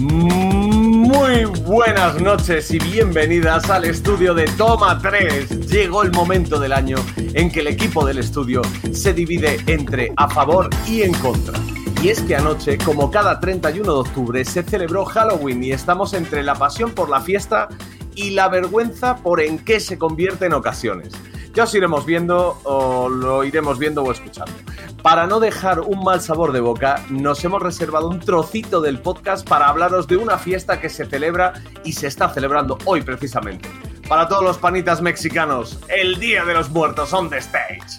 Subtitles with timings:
[0.00, 5.68] Muy buenas noches y bienvenidas al estudio de Toma 3.
[5.70, 10.26] Llegó el momento del año en que el equipo del estudio se divide entre a
[10.26, 11.58] favor y en contra.
[12.02, 16.42] Y es que anoche, como cada 31 de octubre, se celebró Halloween y estamos entre
[16.44, 17.68] la pasión por la fiesta
[18.14, 21.12] y la vergüenza por en qué se convierte en ocasiones.
[21.52, 24.52] Ya os iremos viendo o lo iremos viendo o escuchando.
[25.02, 29.48] Para no dejar un mal sabor de boca, nos hemos reservado un trocito del podcast
[29.48, 31.54] para hablaros de una fiesta que se celebra
[31.84, 33.66] y se está celebrando hoy precisamente.
[34.06, 37.38] Para todos los panitas mexicanos, el Día de los Muertos on the.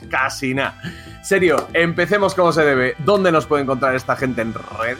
[0.09, 0.79] Casi nada.
[1.23, 2.95] Serio, empecemos como se debe.
[2.99, 4.99] ¿Dónde nos puede encontrar esta gente en redes?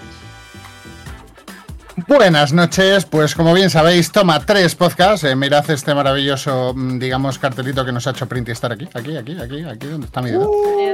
[2.08, 5.23] Buenas noches, pues como bien sabéis, toma tres podcasts.
[5.26, 8.88] Eh, mirad este maravilloso, mm, digamos, cartelito que nos ha hecho Print y estar aquí,
[8.94, 10.50] aquí, aquí, aquí, aquí, donde está mi dedo.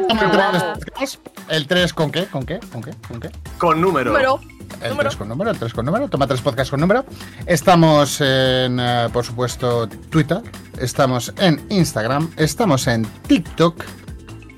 [0.07, 1.19] Toma tres podcasts.
[1.49, 3.29] El 3 con qué, con qué, con qué, con qué.
[3.57, 4.11] Con número.
[4.11, 4.39] Número.
[4.81, 5.09] El Número.
[5.09, 6.07] 3 con número, el 3 con número.
[6.09, 7.05] Toma tres podcasts con número.
[7.45, 10.41] Estamos en, eh, por supuesto, Twitter.
[10.79, 12.31] Estamos en Instagram.
[12.37, 13.83] Estamos en TikTok.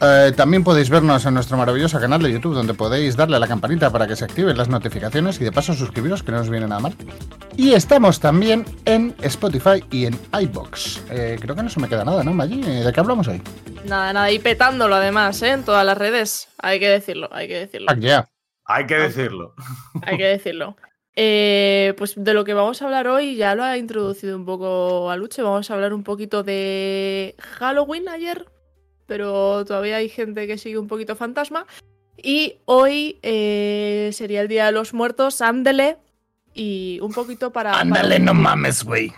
[0.01, 3.47] Eh, también podéis vernos en nuestro maravilloso canal de YouTube, donde podéis darle a la
[3.47, 6.67] campanita para que se activen las notificaciones y de paso suscribiros, que no os viene
[6.67, 6.95] nada mal.
[7.57, 11.03] Y estamos también en Spotify y en iBox.
[11.09, 12.61] Eh, creo que no se me queda nada, ¿no, Maggi?
[12.61, 13.41] Eh, ¿De qué hablamos hoy?
[13.85, 15.51] Nada, nada, y petándolo además, ¿eh?
[15.51, 16.47] En todas las redes.
[16.57, 17.87] Hay que decirlo, hay que decirlo.
[17.89, 18.29] Ah, yeah.
[18.65, 19.55] Hay que decirlo.
[20.03, 20.77] Hay que decirlo.
[21.15, 25.11] Eh, pues de lo que vamos a hablar hoy, ya lo ha introducido un poco
[25.11, 25.41] Aluche.
[25.41, 28.45] Vamos a hablar un poquito de Halloween ayer,
[29.09, 31.65] pero todavía hay gente que sigue un poquito fantasma.
[32.15, 35.97] Y hoy eh, sería el Día de los Muertos, ándele.
[36.53, 37.73] Y un poquito para.
[37.77, 39.11] Ándale, no mames, güey.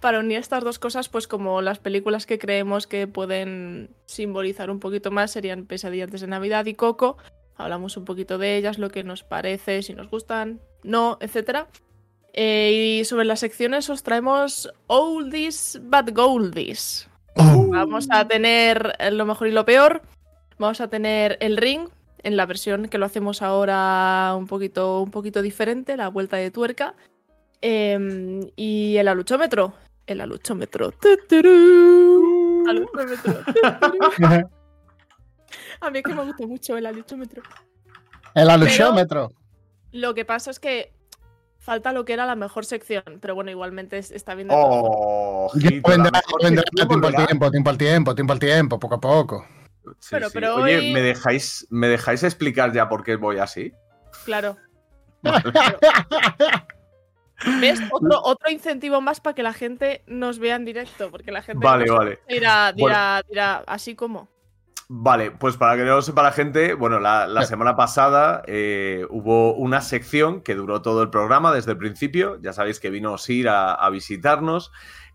[0.00, 4.80] para unir estas dos cosas, pues como las películas que creemos que pueden simbolizar un
[4.80, 7.16] poquito más serían Pesadilla antes de Navidad y Coco.
[7.56, 11.66] Hablamos un poquito de ellas, lo que nos parece, si nos gustan, no, etc.
[12.34, 17.08] y sobre las secciones os traemos Oldies but Goldies.
[17.34, 20.02] Vamos a tener lo mejor y lo peor.
[20.58, 21.88] Vamos a tener el ring
[22.22, 26.50] en la versión que lo hacemos ahora un poquito, un poquito diferente, la vuelta de
[26.50, 26.94] tuerca.
[27.60, 29.74] Em, y el aluchómetro.
[30.06, 30.92] El aluchómetro.
[32.68, 33.44] Aluchómetro.
[35.80, 37.42] A mí es que me gusta mucho el aluchómetro.
[38.34, 39.30] El alusiómetro.
[39.92, 40.92] Lo que pasa es que
[41.62, 44.48] falta lo que era la mejor sección, pero bueno, igualmente es- está bien.
[44.48, 44.90] de todas formas.
[44.94, 46.20] Oh, la vendrá,
[46.74, 49.46] tiempo al tiempo, tiempo al tiempo, tiempo al tiempo, poco a poco.
[50.00, 50.32] Sí, Pero- sí.
[50.34, 53.72] pero Oye, hoy- ¿me dejáis, ¿me dejáis explicar ya por qué voy así?
[54.24, 54.56] Claro.
[57.60, 57.80] ¿Ves?
[57.90, 61.64] Otro, otro incentivo más para que la gente nos vea en directo, porque la gente
[61.66, 62.20] Vale, no vale.
[62.28, 64.28] dirá, dirá, dirá, así como.
[64.94, 67.46] Vale, pues para que no lo sepa la gente, bueno, la, la Eh.
[67.46, 72.38] semana pasada eh, hubo una sección que duró todo el programa desde el principio.
[72.42, 74.70] Ya sabéis que vino Sir a, a visitarnos.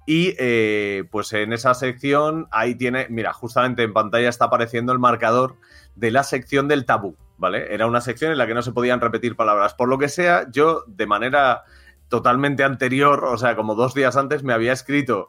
[0.07, 4.99] Y eh, pues en esa sección, ahí tiene, mira, justamente en pantalla está apareciendo el
[4.99, 5.57] marcador
[5.95, 7.71] de la sección del tabú, ¿vale?
[7.71, 9.75] Era una sección en la que no se podían repetir palabras.
[9.75, 11.65] Por lo que sea, yo de manera
[12.07, 15.27] totalmente anterior, o sea, como dos días antes, me había escrito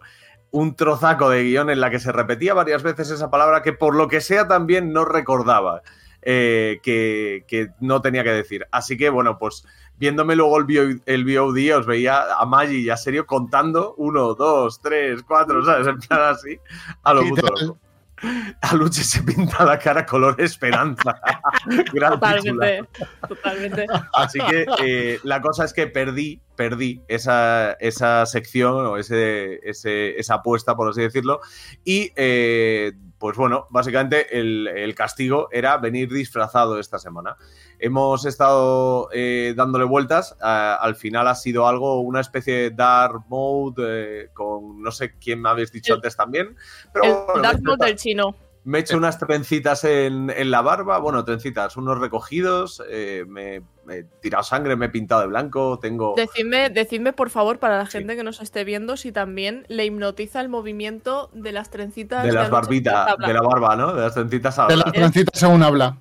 [0.50, 3.94] un trozaco de guion en la que se repetía varias veces esa palabra que por
[3.94, 5.82] lo que sea también no recordaba
[6.22, 8.66] eh, que, que no tenía que decir.
[8.70, 9.64] Así que bueno, pues
[9.98, 14.80] viéndome luego el, el VOD os veía a Maggi y a Serio contando uno, dos,
[14.80, 15.86] tres, cuatro, ¿sabes?
[15.86, 16.58] En plan así,
[17.02, 17.78] a lo puto loco.
[18.60, 21.20] A Luche se pinta la cara color esperanza.
[21.92, 22.12] Gran.
[22.12, 22.84] Totalmente.
[23.28, 23.86] Totalmente.
[24.14, 30.18] Así que eh, la cosa es que perdí, perdí esa, esa sección o ese, ese-
[30.18, 31.40] esa apuesta, por así decirlo.
[31.84, 37.36] Y eh, pues bueno, básicamente el, el castigo era venir disfrazado esta semana.
[37.80, 40.36] Hemos estado eh, dándole vueltas.
[40.40, 43.82] a- al final ha sido algo, una especie de dark mode
[44.24, 46.56] eh, con no sé quién me habéis dicho El- antes también.
[46.92, 48.34] Pero El bueno, Dark Mode del chino.
[48.68, 53.62] Me he hecho unas trencitas en, en la barba, bueno, trencitas, unos recogidos, eh, me,
[53.86, 56.12] me he tirado sangre, me he pintado de blanco, tengo...
[56.14, 57.92] Decidme, decidme, por favor, para la Sí.
[57.92, 62.24] gente que nos esté viendo, si también le hipnotiza el movimiento de las trencitas.
[62.24, 63.94] De las barbitas, de la barba, ¿no?
[63.94, 65.96] De las trencitas a De las trencitas según habla.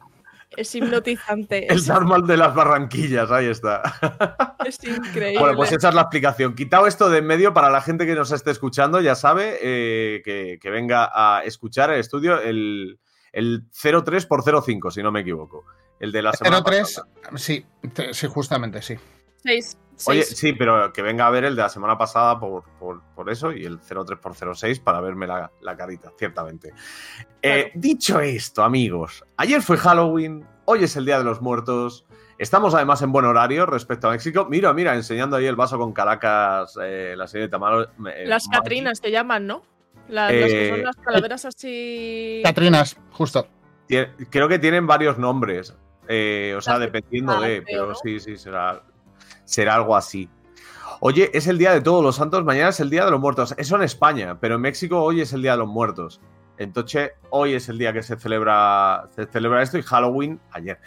[0.57, 1.71] Es hipnotizante.
[1.71, 3.83] El Es, Darmal de las Barranquillas, ahí está.
[4.65, 5.37] es increíble.
[5.39, 6.55] Bueno, pues esa es la explicación.
[6.55, 10.21] Quitado esto de en medio, para la gente que nos esté escuchando, ya sabe eh,
[10.25, 12.99] que, que venga a escuchar el estudio el,
[13.31, 15.63] el 03 por 05, si no me equivoco.
[15.99, 17.37] El de la semana 03, pasada.
[17.37, 17.65] sí,
[18.11, 18.97] sí, justamente, sí.
[20.05, 23.29] Oye, sí, pero que venga a ver el de la semana pasada por, por, por
[23.31, 26.71] eso y el 03 por 06 para verme la, la carita, ciertamente.
[27.41, 32.05] Eh, dicho esto, amigos, ayer fue Halloween Hoy es el Día de los Muertos.
[32.37, 34.45] Estamos además en buen horario respecto a México.
[34.49, 37.83] Mira, mira, enseñando ahí el vaso con Caracas, eh, la señorita Malo.
[38.13, 39.63] eh, Las Catrinas te llaman, ¿no?
[40.09, 42.41] Las, las que Eh, son las calaveras así.
[42.43, 43.47] Catrinas, justo.
[44.29, 45.73] Creo que tienen varios nombres.
[46.09, 47.61] eh, o sea, Las- dependiendo de.
[47.61, 47.95] Pero ¿no?
[47.95, 48.83] sí, sí, será,
[49.47, 50.29] será algo así.
[50.99, 53.55] Oye, es el Día de Todos los Santos, mañana es el Día de los Muertos.
[53.57, 56.21] Eso en España, pero en México hoy es el Día de los Muertos.
[56.57, 60.79] Entonces, hoy es el día que se celebra, se celebra esto y Halloween ayer.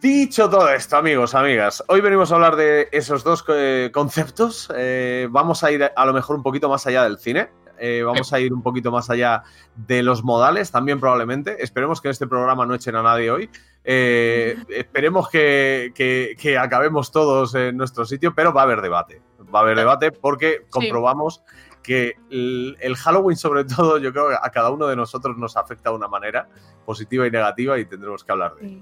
[0.00, 4.72] Dicho todo esto, amigos, amigas, hoy venimos a hablar de esos dos eh, conceptos.
[4.74, 7.50] Eh, vamos a ir a lo mejor un poquito más allá del cine.
[7.80, 9.42] Eh, vamos a ir un poquito más allá
[9.74, 11.62] de los modales, también probablemente.
[11.64, 13.50] Esperemos que en este programa no echen a nadie hoy.
[13.84, 19.22] Eh, esperemos que, que- que acabemos todos en nuestro sitio, pero va a haber debate.
[19.52, 21.42] Va a haber debate porque comprobamos
[21.82, 25.56] que el, el Halloween, sobre todo, yo creo que a cada uno de nosotros nos
[25.56, 26.46] afecta de una manera
[26.84, 28.80] positiva y negativa y tendremos que hablar de ello.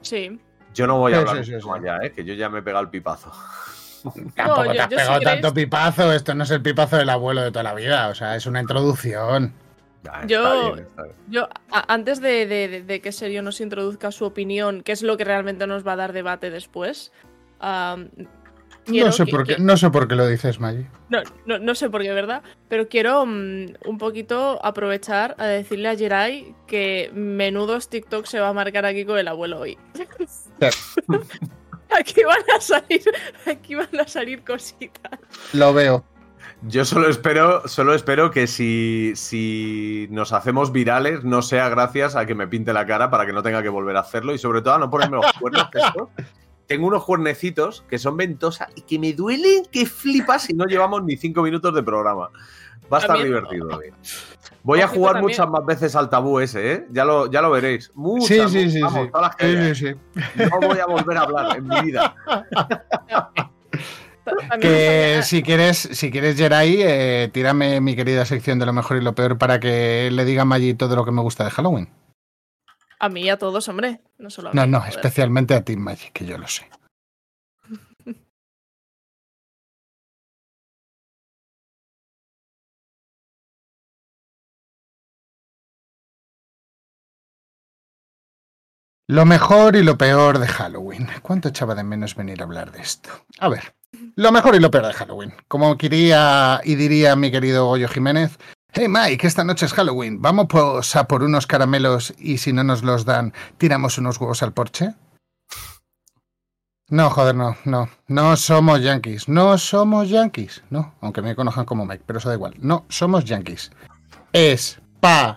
[0.00, 0.40] Sí.
[0.72, 2.12] Yo no voy a Sí, hablar sí, sí, mucho más ya, ¿eh?
[2.12, 3.32] que yo ya me he pegado el pipazo.
[4.36, 6.12] Tampoco yo- te has si pegado queréis- tanto pipazo.
[6.12, 8.08] Esto no es el pipazo del abuelo de toda la vida.
[8.08, 9.52] O sea, es una introducción.
[10.26, 11.16] Yo- bien, está bien.
[11.30, 15.02] Yo, a- antes de, de- de- de que Serio nos introduzca su opinión, que es
[15.02, 17.10] lo que realmente nos va a dar debate después.
[18.86, 20.86] No sé, que- por qué, que- no sé por qué lo dices, Maggie.
[21.08, 22.42] No, no, no sé por qué, ¿verdad?
[22.68, 28.48] Pero quiero mm, un poquito aprovechar a decirle a Jerai que menudos TikTok se va
[28.48, 29.78] a marcar aquí con el abuelo hoy.
[31.98, 33.02] aquí van a salir,
[33.46, 35.18] aquí van a salir cositas.
[35.52, 36.04] Lo veo.
[36.66, 42.24] Yo solo espero, solo espero que si, si nos hacemos virales no sea gracias a
[42.24, 44.62] que me pinte la cara para que no tenga que volver a hacerlo y sobre
[44.62, 45.68] todo a no ponerme los cuernos.
[45.70, 46.08] que estos-
[46.66, 51.04] Tengo unos cuernecitos que son ventosa y que me duelen que flipas si no llevamos
[51.04, 52.30] ni cinco minutos de programa.
[52.92, 53.82] Va a estar También- divertido.
[53.82, 53.92] eh.
[54.62, 55.30] Voy a jugar también.
[55.32, 56.86] muchas más veces al tabú ese, ¿eh?
[56.90, 57.90] Ya lo, ya lo veréis.
[57.94, 58.80] Muchas, Sí, sí, sí.
[58.80, 59.10] vamos, sí.
[59.10, 59.74] todas las que Sí, haya.
[59.74, 59.86] sí,
[60.36, 60.42] sí.
[60.50, 62.14] No voy a volver a hablar en mi vida.
[64.58, 69.02] Que si quieres, si quieres, Jerai, eh, tírame mi querida sección de lo mejor y
[69.02, 71.90] lo peor para que le diga a Maggie todo lo que me gusta de Halloween.
[72.98, 74.00] A mí y a todos, hombre.
[74.16, 74.94] No solo a No, mí, no, joder.
[74.94, 76.66] especialmente a ti, Maggie, que yo lo sé.
[89.06, 91.08] Lo mejor y lo peor de Halloween.
[91.20, 93.10] ¿Cuánto echaba de menos venir a hablar de esto?
[93.38, 93.74] A ver,
[94.16, 95.34] lo mejor y lo peor de Halloween.
[95.46, 98.38] Como quería y diría mi querido Goyo Jiménez,
[98.72, 100.20] Hey Mike, esta noche es Halloween.
[100.20, 104.52] ¿Vamos a por unos caramelos y si no nos los dan, tiramos unos huevos al
[104.52, 104.94] porche?
[106.88, 107.88] No, joder, no, no.
[108.08, 109.28] No somos yankees.
[109.28, 110.64] No somos yankees.
[110.70, 112.54] No, aunque me conozcan como Mike, pero eso da igual.
[112.58, 113.70] No somos yankees.
[114.32, 115.36] Españoles.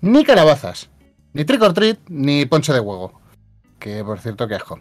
[0.00, 0.90] Ni calabazas.
[1.32, 3.20] Ni trick treat, ni ponche de huevo.
[3.78, 4.80] Que por cierto, qué asco.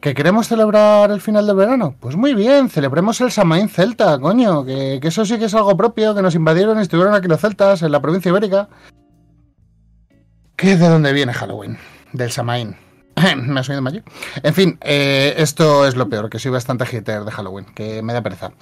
[0.00, 1.96] ¿Que queremos celebrar el final del verano?
[2.00, 4.64] Pues muy bien, celebremos el Samaín celta, coño.
[4.64, 7.40] Que, que eso sí que es algo propio, que nos invadieron y estuvieron aquí los
[7.40, 8.68] celtas en la provincia ibérica.
[10.56, 11.78] ¿Qué es de dónde viene Halloween?
[12.12, 12.76] Del Samaín.
[13.36, 14.02] me ha subido Maggi.
[14.42, 18.12] En fin, eh, esto es lo peor, que soy bastante hater de Halloween, que me
[18.12, 18.52] da pereza.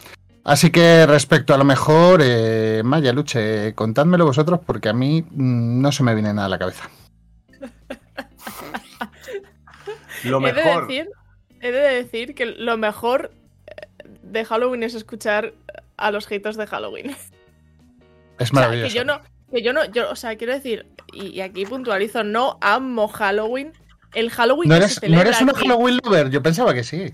[0.45, 5.81] Así que respecto a lo mejor, eh, Maya, Luche, contádmelo vosotros porque a mí mm,
[5.81, 6.89] no se me viene nada a la cabeza.
[10.25, 11.09] Lo He de, decir,
[11.61, 13.33] he de decir que lo mejor
[13.67, 13.87] eh,
[14.23, 15.55] de Halloween es escuchar
[15.97, 17.15] a los haters de Halloween.
[18.39, 18.89] Es O sea, maravilloso.
[18.89, 19.21] que yo no,
[19.53, 23.73] que yo no, yo, o sea, quiero decir, y, y aquí puntualizo, no amo Halloween.
[24.13, 26.31] El Halloween ¿No que eres, se ¿No eres una aquí, Halloween lover?
[26.31, 27.13] Yo pensaba que sí.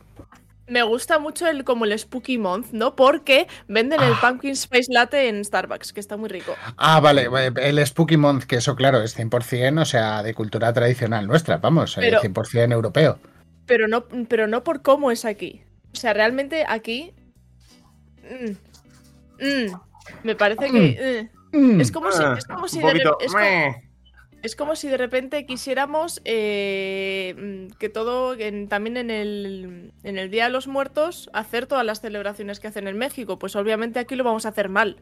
[0.70, 2.96] Me gusta mucho el como el Spooky Month, ¿no?
[2.96, 4.18] Porque venden el Ah.
[4.20, 6.54] Pumpkin Spice Latte en Starbucks, que está muy rico.
[6.76, 7.28] Ah, vale,
[7.60, 11.98] el Spooky Month, que eso claro, es 100%, o sea, de cultura tradicional nuestra, vamos,
[11.98, 13.18] eh, Pero- 100% europeo.
[13.66, 15.62] Pero no, pero no por cómo es aquí.
[15.92, 17.12] O sea, realmente aquí.
[18.22, 19.80] mm, mm,
[20.22, 20.96] me parece que.
[20.98, 21.80] eh, Mm.
[21.80, 23.16] es como si, Ah, es como si un de, poquito.
[23.18, 23.89] re- es como-.
[24.42, 27.34] Es como si de repente quisiéramos eh,
[27.70, 31.84] mm, que todo, en- también en el, en el Día de los Muertos, hacer todas
[31.84, 33.38] las celebraciones que hacen en México.
[33.38, 34.96] Pues obviamente aquí lo vamos a hacer mal.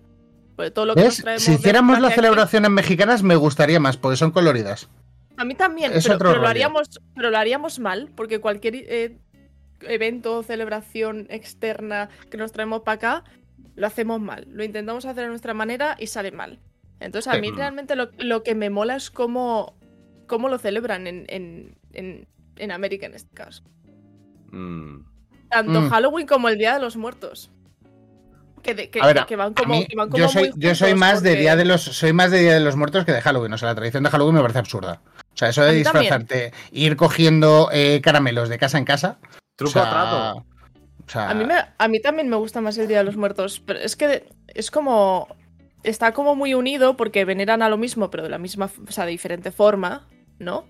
[0.57, 4.33] Porque todo lo que Si hiciéramos las aquí- celebraciones mexicanas me gustaría más, porque son
[4.33, 4.89] coloridas.
[5.37, 9.19] A mí también, Es pero, lo haríamos, pero lo haríamos mal, porque cualquier eh,
[9.83, 13.25] evento o celebración externa que nos traemos para acá,
[13.77, 14.49] lo hacemos mal.
[14.51, 16.59] Lo intentamos hacer a nuestra manera y sale mal.
[17.01, 17.41] Entonces, a Sí.
[17.41, 19.77] mí realmente lo, lo que me mola es cómo,
[20.27, 22.27] cómo lo celebran en, en, en,
[22.57, 23.63] en América en este caso.
[24.51, 25.01] Mm.
[25.51, 25.89] Tanto Mm.
[25.91, 27.51] Halloween como el Día de los Muertos.
[28.63, 30.61] Que, de- que, A ver, que van como, mí, que van como yo soy, muy
[30.61, 33.13] yo soy más de día de los soy más de día de los muertos que
[33.13, 33.53] de Halloween.
[33.53, 35.01] O sea, la tradición de Halloween me parece absurda.
[35.33, 39.19] O sea, eso de disfrazarte, ir cogiendo eh, caramelos de casa en casa.
[39.55, 40.39] Truco o sea, trato.
[41.07, 43.17] o sea, A mí, me, a mí también me gusta más el Día de los
[43.17, 45.29] Muertos, pero es que es como...
[45.83, 49.05] Está como muy unido porque veneran a lo mismo, pero de la misma, o sea,
[49.05, 50.09] de diferente forma,
[50.39, 50.67] ¿no?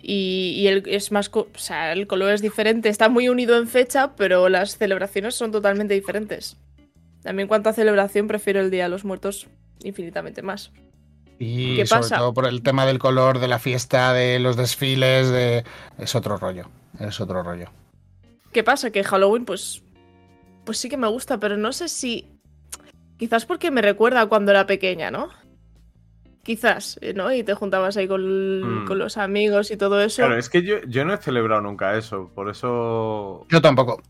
[0.00, 3.66] Y, y el, es más, o sea, el color es diferente, está muy unido en
[3.68, 6.58] fecha, pero las celebraciones son totalmente diferentes.
[7.22, 9.46] También en cuanto a celebración, prefiero el Día de los Muertos
[9.82, 10.72] infinitamente más.
[11.38, 12.18] y ¿qué sobre pasa?
[12.18, 15.64] todo por el tema del color, de la fiesta, de los desfiles, de...
[15.98, 16.68] es otro rollo.
[17.00, 17.70] Es otro rollo.
[18.52, 18.90] ¿Qué pasa?
[18.90, 19.82] Que Halloween, pues.
[20.64, 22.33] Pues sí que me gusta, pero no sé si.
[23.18, 25.28] Quizás porque me recuerda a cuando era pequeña, ¿no?
[26.42, 27.32] Quizás, eh, ¿no?
[27.32, 28.86] Y te juntabas ahí con, Mm.
[28.86, 30.16] con los amigos y todo eso.
[30.22, 33.46] Claro, es que yo, yo no he celebrado nunca eso, por eso.
[33.48, 34.02] Yo tampoco.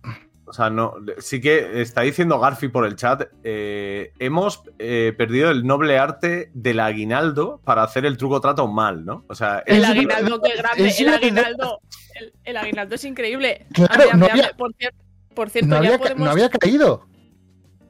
[0.46, 0.94] O sea, no.
[1.18, 3.22] Sí que está diciendo Garfi por el chat.
[3.44, 9.04] eh, hemos eh, perdido el noble arte del aguinaldo para hacer el truco trato mal,
[9.04, 9.24] ¿no?
[9.28, 10.86] O sea, El Es aguinaldo, qué grande.
[10.88, 11.80] es El aguinaldo.
[12.16, 13.66] El, el aguinaldo es increíble.
[13.72, 14.26] Claro, no
[14.58, 14.92] por, cier-
[15.34, 16.24] por cierto, No ya había, podemos.
[16.24, 17.06] no había caído.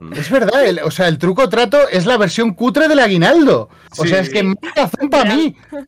[0.01, 0.13] Mm.
[0.15, 3.69] Es verdad, el- o sea, el truco trato es la versión cutre del aguinaldo.
[3.99, 4.09] O Sí.
[4.09, 5.57] sea, es que más razón para mí.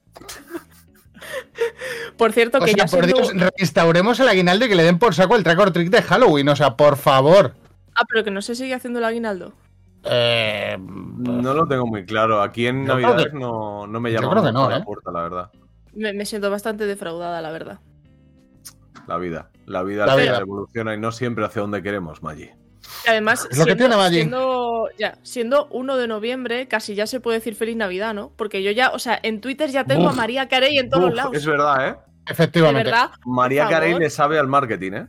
[2.17, 4.85] Por cierto, O que sea, ya por siendo- Dios, reinstauremos el aguinaldo y que le
[4.85, 6.49] den por saco el track or trick de Halloween.
[6.49, 7.55] O sea, por favor.
[7.95, 9.53] Ah, pero que no se sigue haciendo el aguinaldo.
[10.05, 12.43] Eh, No lo tengo muy claro.
[12.43, 14.83] Aquí en que- no, no me yo llama creo que mucho no, la ¿eh?
[14.85, 15.51] puerta, la verdad.
[15.95, 17.81] Me, me siento bastante defraudada, la verdad.
[19.09, 19.51] La vida.
[19.67, 20.39] La vida, La se vida.
[20.39, 22.51] evoluciona y no siempre hacia donde queremos, Maggi.
[23.07, 27.55] Y además, que tiene siendo, ya, siendo 1 de noviembre, casi ya se puede decir
[27.55, 28.33] feliz Navidad, ¿no?
[28.37, 30.13] Porque yo ya, o sea, en Twitter ya tengo a.
[30.13, 31.35] María Carey en todos Uf, lados.
[31.37, 31.97] es verdad, ¿eh?
[32.29, 32.91] Efectivamente.
[32.91, 35.07] verdad, María Carey le sabe al marketing, ¿eh?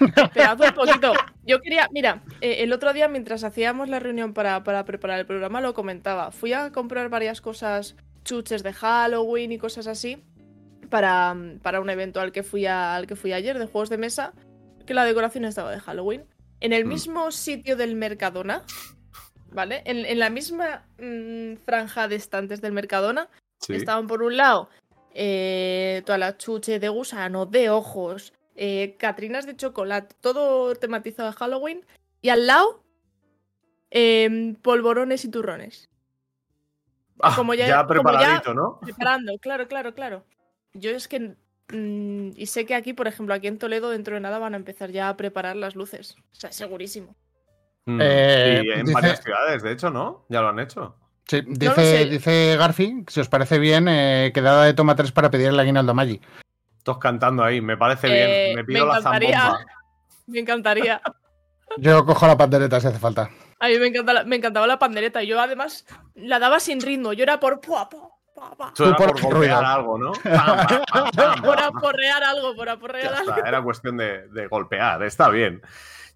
[0.00, 1.12] esperad un poquito.
[1.44, 5.26] Yo quería, mira, eh, el otro día mientras hacíamos la reunión para, para preparar el
[5.26, 6.30] programa lo comentaba.
[6.32, 10.22] Fui a comprar varias cosas, chuches de Halloween y cosas así,
[10.90, 13.98] para, para un evento al que, fui a- al que fui ayer de juegos de
[13.98, 14.32] mesa,
[14.86, 16.24] que la decoración estaba de Halloween.
[16.60, 16.88] En el Mm.
[16.88, 18.62] mismo sitio del Mercadona,
[19.52, 19.82] ¿vale?
[19.84, 23.74] En, en la misma mm, franja de estantes del Mercadona, Sí.
[23.74, 24.68] Estaban por un lado
[25.14, 31.36] eh, toda la chuche de gusano, de ojos, eh, catrinas de chocolate, todo tematizado de
[31.36, 31.86] Halloween.
[32.20, 32.82] Y al lado,
[33.90, 35.88] em, polvorones y turrones.
[37.20, 38.78] Ah, como ya- ya, como preparadito, ¿no?
[38.80, 40.24] Preparando, claro, claro, claro.
[40.74, 41.34] Yo es que.
[41.72, 44.56] Mm, y sé que aquí, por ejemplo, aquí en Toledo, dentro de nada van a
[44.56, 46.16] empezar ya a preparar las luces.
[46.32, 47.14] O sea, segurísimo.
[47.86, 50.24] Mm, Eh, y en dice- varias ciudades, de hecho, ¿no?
[50.28, 50.96] Ya lo han hecho.
[51.28, 52.04] Sí, dice, sé.
[52.06, 55.90] dice Garfi, si os parece bien, eh, quedada de toma 3 para pedir el aguinaldo
[55.92, 56.20] a Maggi.
[56.84, 58.56] Todos cantando ahí, me parece Eh, bien.
[58.56, 59.40] Me pido me la encantaría.
[59.40, 59.66] zambomba.
[60.28, 61.00] Me encantaría.
[61.78, 63.30] Yo cojo la pandereta si hace falta.
[63.60, 65.22] A mí me, encanta la- me encantaba la pandereta.
[65.22, 67.12] Yo además la daba sin ritmo.
[67.12, 67.60] Yo era por.
[67.60, 68.05] pua, pua,
[68.74, 70.12] Tú por golpear algo, ¿no?
[70.22, 73.34] Pam, pam, pam, pam, Por aporrear algo, por aporrear Ya algo.
[73.34, 75.62] está, era cuestión de, de golpear, está bien.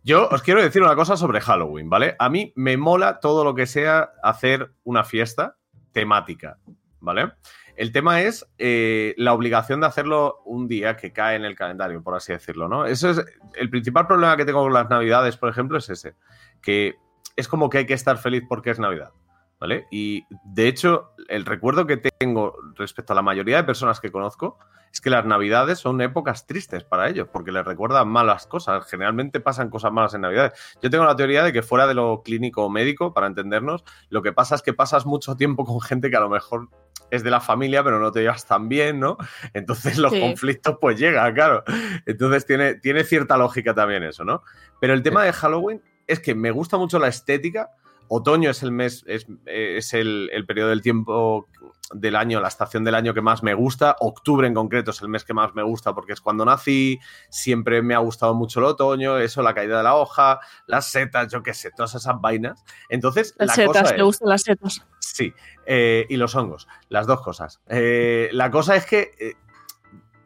[0.02, 2.16] Yo os quiero decir una cosa sobre Halloween, ¿vale?
[2.18, 5.56] A mí me mola todo lo que sea hacer una fiesta
[5.92, 6.58] temática,
[7.00, 7.32] ¿vale?
[7.76, 12.02] El tema es eh, la obligación de hacerlo un día que cae en el calendario,
[12.02, 12.84] por así decirlo, ¿no?
[12.84, 13.24] Eso es
[13.54, 16.14] el principal problema que tengo con las navidades, por ejemplo, es ese,
[16.60, 16.96] que
[17.36, 19.12] es como que hay que estar feliz porque es Navidad,
[19.60, 19.86] ¿vale?
[19.90, 24.58] Y de hecho, el recuerdo que tengo respecto a la mayoría de personas que conozco
[24.92, 28.84] es que las navidades son épocas tristes para ellos, porque les recuerdan malas cosas.
[28.86, 30.52] Generalmente pasan cosas malas en navidades.
[30.82, 34.22] Yo tengo la teoría de que fuera de lo clínico o médico, para entendernos, lo
[34.22, 36.68] que pasa es que pasas mucho tiempo con gente que a lo mejor
[37.10, 39.16] es de la familia, pero no te llevas tan bien, ¿no?
[39.52, 40.20] Entonces los Sí.
[40.20, 41.62] conflictos pues llegan, claro.
[42.06, 44.42] Entonces tiene, tiene cierta lógica también eso, ¿no?
[44.80, 47.70] Pero el tema de Halloween es que me gusta mucho la estética.
[48.12, 51.46] Otoño es el mes, es, es el, el periodo del tiempo
[51.94, 53.94] del año, la estación del año que más me gusta.
[54.00, 56.98] Octubre en concreto es el mes que más me gusta porque es cuando nací.
[57.28, 61.32] Siempre me ha gustado mucho el otoño, eso, la caída de la hoja, las setas,
[61.32, 62.64] yo qué sé, todas esas vainas.
[62.88, 64.86] Entonces, Las la setas, cosa es, gustan las setas.
[64.98, 65.32] Sí,
[65.66, 67.60] eh, y los hongos, las dos cosas.
[67.68, 69.34] Eh, la cosa es que eh,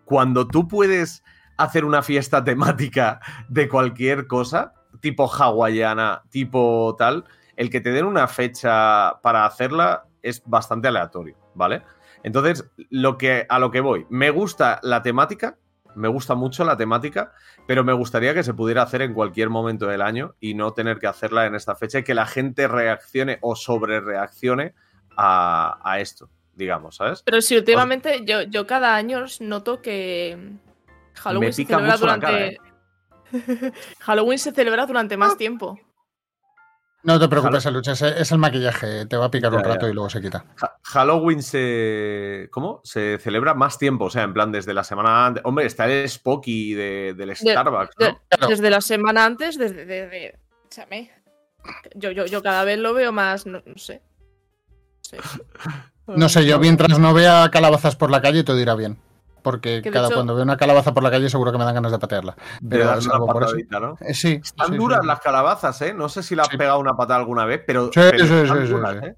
[0.06, 1.22] cuando tú puedes
[1.58, 7.24] hacer una fiesta temática de cualquier cosa, tipo hawaiana, tipo tal,
[7.56, 11.82] el que te den una fecha para hacerla es bastante aleatorio, ¿vale?
[12.22, 15.58] Entonces, lo que, a lo que voy, me gusta la temática,
[15.94, 17.32] me gusta mucho la temática,
[17.66, 20.98] pero me gustaría que se pudiera hacer en cualquier momento del año y no tener
[20.98, 24.74] que hacerla en esta fecha y que la gente reaccione o sobre reaccione
[25.16, 27.22] a, a esto, digamos, ¿sabes?
[27.22, 30.58] Pero sí, últimamente yo, yo cada año noto que
[31.14, 32.26] Halloween se celebra durante.
[32.26, 32.58] cara, ¿eh?
[34.00, 35.78] Halloween se celebra durante más tiempo.
[37.04, 39.04] No te preocupes, Lucha, es, es el maquillaje.
[39.06, 39.90] Te va a picar Ya, un rato ya.
[39.92, 40.44] y luego se quita.
[40.62, 42.48] Ha- Halloween se.
[42.50, 42.80] ¿Cómo?
[42.82, 45.42] Se celebra más tiempo, o sea, en plan desde la semana antes.
[45.44, 48.20] Hombre, está el Spocky de- del Starbucks, de- ¿no?
[48.28, 48.48] Claro.
[48.48, 49.84] Desde la semana antes, desde.
[49.84, 51.10] desde- échame.
[51.94, 53.44] Yo, yo, yo cada vez lo veo más.
[53.46, 54.02] No, no sé.
[55.12, 55.42] No sé.
[56.06, 56.58] No sé, yo
[56.88, 58.98] mientras no vea calabazas por la calle, todo irá bien.
[59.44, 61.64] Porque Que de cada hecho- cuando veo una calabaza por la calle, seguro que me
[61.64, 62.34] dan ganas de patearla.
[62.62, 63.50] De Pero darle una salvo por eso.
[63.52, 63.98] patadita, ¿no?
[64.00, 64.40] Eh, sí.
[64.42, 65.06] Están sí, duras sí.
[65.06, 65.92] las calabazas, ¿eh?
[65.92, 66.56] No sé si le has Sí.
[66.56, 69.06] pegado una patada alguna vez, pero, Sí, pero sí, están sí, sí, duras, sí.
[69.06, 69.14] ¿eh?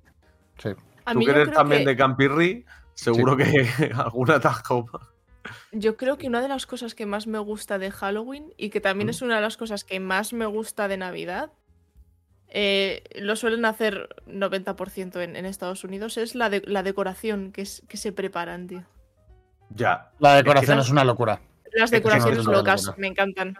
[0.59, 0.68] Sí.
[1.12, 2.64] Tú que eres también que- de Campirri,
[2.95, 3.45] seguro que
[3.97, 5.00] alguna comido.
[5.71, 8.80] Yo creo que una de las cosas que más me gusta de Halloween y que
[8.80, 9.11] también Mm.
[9.11, 11.52] es una de las cosas que más me gusta de Navidad,
[12.49, 17.62] eh, lo suelen hacer 90% en, en Estados Unidos, es la, de- la decoración que,
[17.62, 18.83] es- que se preparan, tío.
[19.70, 20.11] Ya.
[20.18, 21.40] La decoración Es una locura.
[21.73, 23.58] Las decoraciones locas me encantan.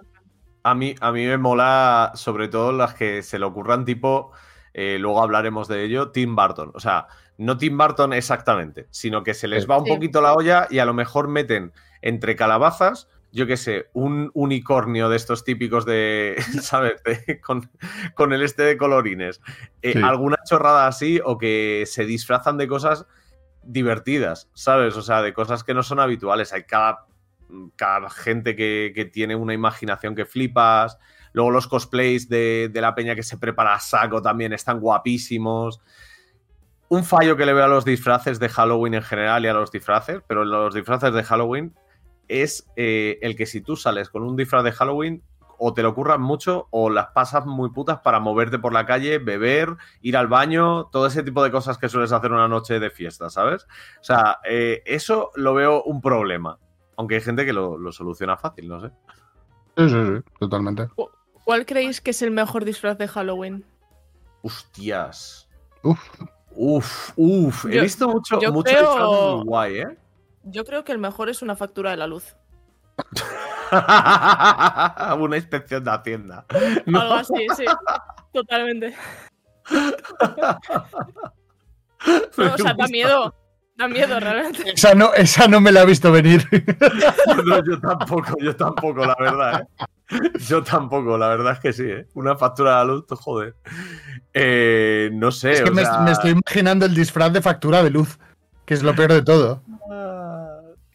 [0.63, 4.33] A mí, a mí me mola, sobre todo las que se le ocurran, tipo,
[4.75, 6.73] eh, luego hablaremos de ello, Tim Burton.
[6.75, 7.07] O sea,
[7.39, 9.69] no Tim Burton exactamente, sino que se les Sí.
[9.69, 9.93] va un Sí.
[9.93, 11.73] poquito la olla y a lo mejor meten
[12.03, 17.03] entre calabazas, yo qué sé, un unicornio de estos típicos de, ¿sabes?
[17.05, 17.71] De- con,
[18.15, 19.41] con el este de colorines.
[19.83, 20.03] Eh, Sí.
[20.03, 23.07] Alguna chorrada así o que se disfrazan de cosas
[23.67, 24.97] divertidas, ¿sabes?
[24.97, 26.53] O sea, de cosas que no son habituales.
[26.53, 27.07] Hay cada,
[27.77, 30.99] cada gente que, que tiene una imaginación que flipas.
[31.33, 35.81] Luego los cosplays de, de la peña que se prepara a saco también están guapísimos.
[36.89, 39.73] Un fallo que le veo a los disfraces de Halloween en general y a los
[39.73, 41.75] disfraces, pero los disfraces de Halloween
[42.29, 45.23] es eh, el que si tú sales con un disfraz de Halloween
[45.59, 49.19] o te lo curran mucho o las pasas muy putas para moverte por la calle,
[49.19, 52.91] beber, ir al baño, todo ese tipo de cosas que sueles hacer una noche de
[52.91, 53.65] fiesta, ¿sabes?
[54.01, 56.59] O sea, eh, eso lo veo un problema.
[56.97, 58.91] Aunque hay gente que lo, lo soluciona fácil, no sé.
[59.77, 60.89] Sí, sí, sí, totalmente.
[61.45, 63.65] ¿Cuál creéis que es el mejor disfraz de Halloween?
[64.43, 65.49] Hostias.
[65.83, 66.01] Uf.
[66.59, 67.67] Uf, uf.
[67.67, 69.99] He visto mucho, yo mucho creo- disfraz muy guay, ¿eh?
[70.45, 72.35] Yo creo que el mejor es una factura de la luz.
[75.19, 76.47] Una inspección de Hacienda.
[76.87, 77.65] Algo así, sí.
[78.33, 78.95] Totalmente.
[82.37, 83.35] No, o sea, da miedo.
[83.77, 84.71] Da miedo, realmente.
[84.71, 86.47] Esa no, esa no me la he visto venir.
[87.45, 89.63] No, yo tampoco, yo tampoco, la verdad.
[89.63, 90.17] ¿eh?
[90.49, 91.85] Yo tampoco, la verdad es que sí.
[91.85, 92.07] ¿eh?
[92.15, 93.55] Una factura de la luz, joder.
[94.33, 95.53] Eh, no sé.
[95.53, 98.19] es que o me, sea, me estoy imaginando el disfraz de factura de luz,
[98.65, 99.63] que es lo peor de todo.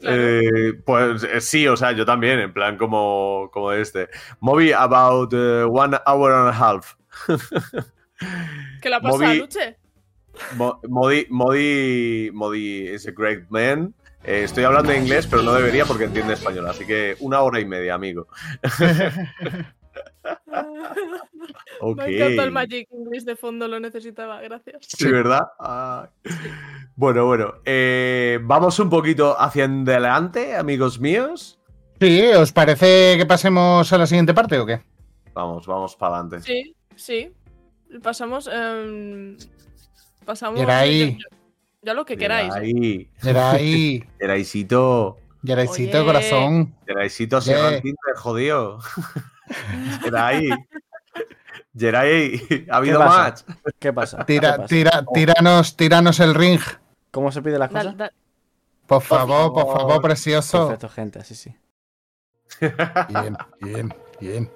[0.04, 4.10] Eh, pues eh, sí, o sea, yo también, en plan como, como este.
[4.40, 6.96] Movie about eh, one hour and a half.
[8.82, 9.78] ¿Qué le pasa a Moví- Luche?
[10.56, 13.94] Mo- Modi, Modi, Modi is a great man.
[14.24, 16.68] Eh, estoy hablando en inglés, pero no debería porque entiende español.
[16.68, 18.28] Así que una hora y media, amigo.
[21.82, 21.98] Ok.
[21.98, 24.86] Me encanta el Magic English de fondo, lo necesitaba, gracias.
[24.88, 25.48] Sí, ¿verdad?
[25.60, 26.08] Ay.
[26.96, 27.54] Bueno, bueno.
[27.66, 31.60] eh, vamos un poquito hacia adelante, amigos míos.
[32.00, 34.82] Sí, ¿os parece que pasemos a la siguiente parte o qué?
[35.34, 36.42] Vamos, vamos para adelante.
[36.46, 37.32] Sí, sí.
[38.04, 38.48] Pasamos.
[38.52, 39.38] em,
[40.26, 40.60] pasamos.
[40.60, 41.18] Geray.
[41.18, 41.38] Ya,
[41.82, 42.54] ya lo que queráis.
[42.56, 42.60] ¿eh?
[42.60, 43.10] Ahí.
[43.22, 45.18] Geray, Geraisito.
[45.44, 46.06] Geraycito, Oye.
[46.06, 46.76] corazón.
[46.86, 47.42] Geraisito.
[47.42, 48.80] Serran Tinder, jodido.
[50.04, 50.50] Geray.
[51.78, 53.18] Geray, ha habido pasa?
[53.18, 53.42] match.
[53.80, 54.18] ¿Qué pasa?
[54.20, 54.68] ¿Qué Tira, pasa?
[54.68, 56.60] tira, tíranos, tíranos el ring.
[57.12, 57.96] ¿Cómo se pide las cosas?
[58.88, 59.78] Por favor, por favor.
[59.78, 60.68] favor, precioso.
[60.68, 61.56] Perfecto, gente, así sí.
[63.10, 64.52] Bien, bien, bien.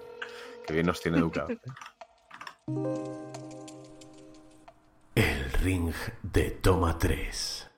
[0.68, 1.48] Qué bien nos tiene educado.
[5.16, 7.70] El ring de toma 3.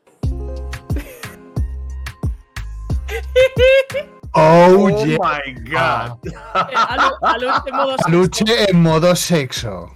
[4.39, 5.17] Oh, yeah.
[5.17, 6.19] my god.
[6.25, 9.91] eh, a Lu- a Luche en modo sexo.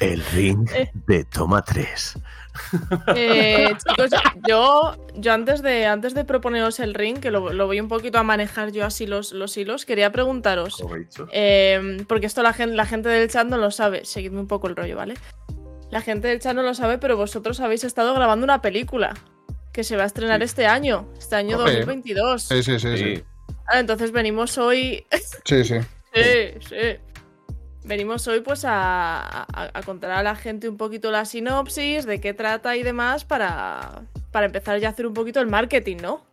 [0.00, 0.90] El ring Eh.
[1.06, 2.18] de toma 3.
[3.14, 4.10] Eh, chicos,
[4.48, 8.18] yo, yo antes de antes de proponeros el ring, que lo, lo voy un poquito
[8.18, 10.82] a manejar yo así los, los hilos, quería preguntaros.
[11.32, 14.04] eh, porque esto la gente, la gente del chat no lo sabe.
[14.04, 15.14] Seguidme un poco el rollo, ¿vale?
[15.90, 19.14] La gente del chat no lo sabe, pero vosotros habéis estado grabando una película
[19.76, 20.44] que se va a estrenar Sí.
[20.46, 21.80] este año, este año Joder.
[21.84, 22.42] 2022.
[22.44, 23.16] Sí, sí, sí, sí.
[23.16, 23.24] Sí.
[23.68, 25.04] Ah, entonces venimos hoy.
[25.44, 25.74] Sí, sí.
[26.14, 26.22] sí,
[26.66, 26.76] sí.
[27.84, 32.20] Venimos hoy pues a, a- a contar a la gente un poquito la sinopsis, de
[32.22, 36.24] qué trata y demás para, para empezar ya a hacer un poquito el marketing, ¿no?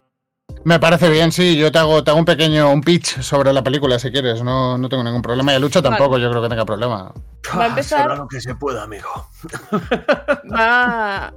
[0.66, 1.58] Me parece bien, sí.
[1.58, 4.42] Yo te hago, te hago un pequeño un pitch sobre la película si quieres.
[4.44, 5.54] No, no tengo ningún problema.
[5.54, 5.98] Y Lucha Vale.
[5.98, 7.12] tampoco, yo creo que tenga problema.
[7.58, 9.10] Va a empezar- Será lo que se pueda, amigo.
[10.54, 11.34] Va,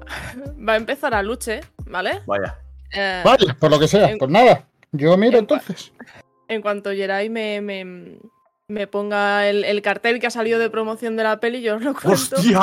[0.69, 2.23] va a empezar a Luche, ¿vale?
[2.27, 2.57] Vaya.
[2.93, 4.11] Eh, Vale, por lo que sea.
[4.11, 4.65] en- Pues nada.
[4.93, 5.93] Yo miro en- entonces.
[6.49, 8.19] En cuanto Jerai me, me,
[8.69, 11.83] me ponga el, el cartel que ha salido de promoción de la peli, yo os
[11.83, 12.37] lo cuento.
[12.37, 12.61] ¡Hostia!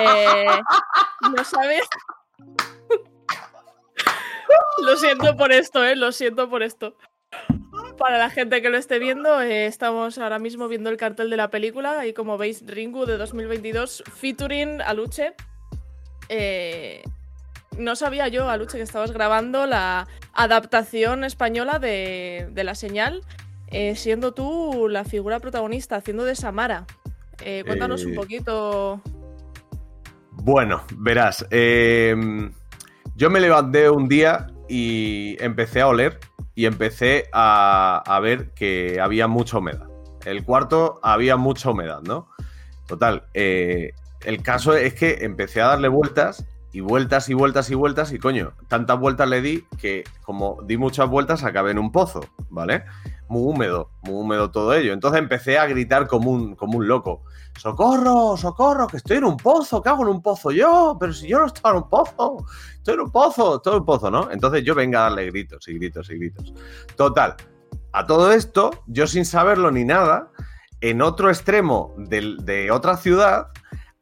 [0.00, 0.46] Eh,
[1.36, 1.82] no sabes.
[4.82, 6.96] lo siento por esto, eh, lo siento por esto.
[7.98, 11.36] Para la gente que lo esté viendo, eh, estamos ahora mismo viendo el cartel de
[11.36, 15.34] la película y como veis, Ringu de 2022 featuring Aluche.
[16.28, 17.02] Eh,
[17.78, 23.22] no sabía yo, Aluche, que estabas grabando la adaptación española de, de La Señal,
[23.68, 26.86] eh, siendo tú la figura protagonista, haciendo de Samara.
[27.42, 29.00] Eh, cuéntanos un poquito.
[30.32, 31.46] Bueno, verás.
[31.50, 32.14] eh,
[33.16, 36.20] yo me levanté un día y empecé a oler
[36.54, 39.88] y empecé a, a ver que había mucha humedad.
[40.24, 42.28] El cuarto había mucha humedad, ¿no?
[42.86, 43.92] Total, eh,
[44.24, 48.18] el caso es que empecé a darle vueltas y vueltas y vueltas y vueltas y
[48.18, 52.84] coño, tantas vueltas le di que como di muchas vueltas acabé en un pozo, ¿vale?
[53.28, 54.92] Muy húmedo, muy húmedo todo ello.
[54.92, 57.22] Entonces empecé a gritar como un, como un loco.
[57.58, 58.36] ¡Socorro!
[58.36, 58.86] ¡Socorro!
[58.86, 59.82] ¡Que estoy en un pozo!
[59.82, 60.96] ¿Qué hago en un pozo yo?
[61.00, 62.46] Pero si yo no estaba en un pozo.
[62.74, 64.30] Estoy en un pozo, estoy en un pozo, ¿no?
[64.30, 66.52] Entonces yo venga a darle gritos y gritos y gritos.
[66.96, 67.34] Total.
[67.92, 70.30] A todo esto, yo sin saberlo ni nada,
[70.82, 73.48] en otro extremo del- de otra ciudad,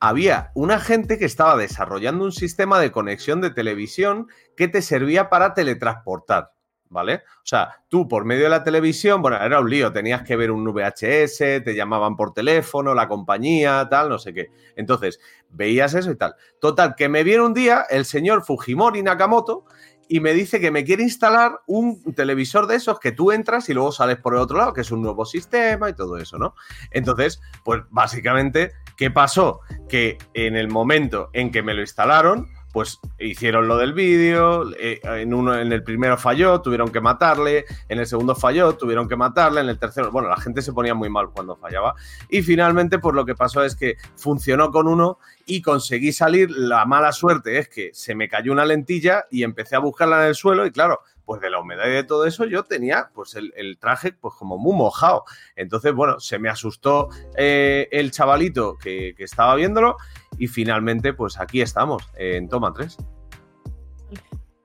[0.01, 5.31] había una gente que estaba desarrollando un sistema de conexión de televisión que te servía
[5.31, 6.54] para teletransportar.
[6.95, 7.25] ¿Vale?
[7.39, 10.53] O sea, tú por medio de la televisión, bueno, era un lío, tenías que ver
[10.53, 14.53] un VHS, te llamaban por teléfono, la compañía, tal, no sé qué.
[14.77, 15.19] Entonces,
[15.51, 16.37] veías eso y tal.
[16.61, 19.65] Total, que me viene un día el señor Fujimori Nakamoto
[20.09, 23.75] y me dice que me quiere instalar un televisor de esos que tú entras y
[23.75, 26.55] luego sales por el otro lado, que es un nuevo sistema y todo eso, ¿no?
[26.93, 29.63] Entonces, pues básicamente, ¿qué pasó?
[29.89, 35.01] Que en el momento en que me lo instalaron, pues hicieron lo del vídeo, eh,
[35.05, 39.15] en uno en el primero falló, tuvieron que matarle, en el segundo falló, tuvieron que
[39.15, 41.95] matarle, en el tercero, bueno, la gente se ponía muy mal cuando fallaba
[42.29, 46.85] y finalmente pues lo que pasó es que funcionó con uno y conseguí salir, la
[46.85, 50.35] mala suerte es que se me cayó una lentilla y empecé a buscarla en el
[50.35, 53.79] suelo y claro, pues de la humedad y de todo eso yo tenía pues el,
[53.79, 55.25] traje pues como muy mojado.
[55.57, 59.97] Entonces, bueno, se me asustó eh, el chavalito que estaba viéndolo
[60.39, 62.97] y finalmente pues aquí estamos, en Toma 3.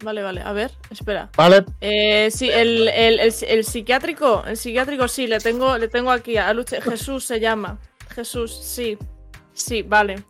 [0.01, 1.29] Vale, vale, a ver, espera.
[1.36, 6.12] Vale, Eh, sí, el, el- el- el psiquiátrico, el psiquiátrico sí, le tengo, le tengo
[6.12, 6.79] aquí a Luche.
[6.82, 7.79] Jesús se llama.
[8.15, 8.97] Jesús, sí.
[9.51, 10.23] Sí, vale.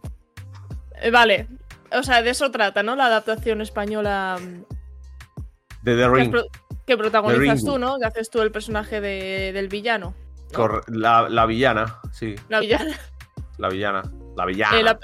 [1.02, 1.48] Eh, vale.
[1.92, 2.96] O sea, de eso trata, ¿no?
[2.96, 4.64] La adaptación española mm,
[5.84, 6.36] De The que, Ring.
[6.98, 7.98] protagonizas tú, ¿no?
[8.00, 10.16] Que haces tú el personaje de- del villano.
[10.88, 12.98] la, la villana, sí, La villana.
[13.60, 14.02] la villana.
[14.36, 14.80] La villana.
[14.80, 15.00] Eh, la,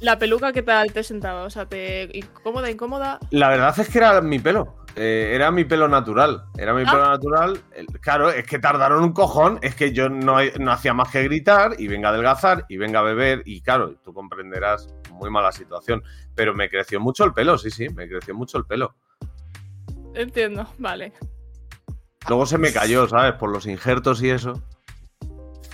[0.00, 1.42] la peluca, ¿qué tal te sentaba?
[1.44, 3.18] O sea, te incómoda, incómoda.
[3.30, 4.76] La verdad es que era mi pelo.
[4.96, 6.44] Eh, era mi pelo natural.
[6.58, 6.90] Era mi Ah.
[6.90, 7.60] pelo natural.
[8.00, 9.58] Claro, es que tardaron un cojón.
[9.62, 12.98] Es que yo no, no hacía más que gritar y venga a adelgazar y venga
[13.00, 13.42] a beber.
[13.44, 16.02] Y claro, tú comprenderás muy mala situación.
[16.34, 18.94] Pero me creció mucho el pelo, sí, sí, me creció mucho el pelo.
[20.14, 21.12] Entiendo, vale.
[22.28, 23.34] Luego se me cayó, ¿sabes?
[23.34, 24.60] Por los injertos y eso.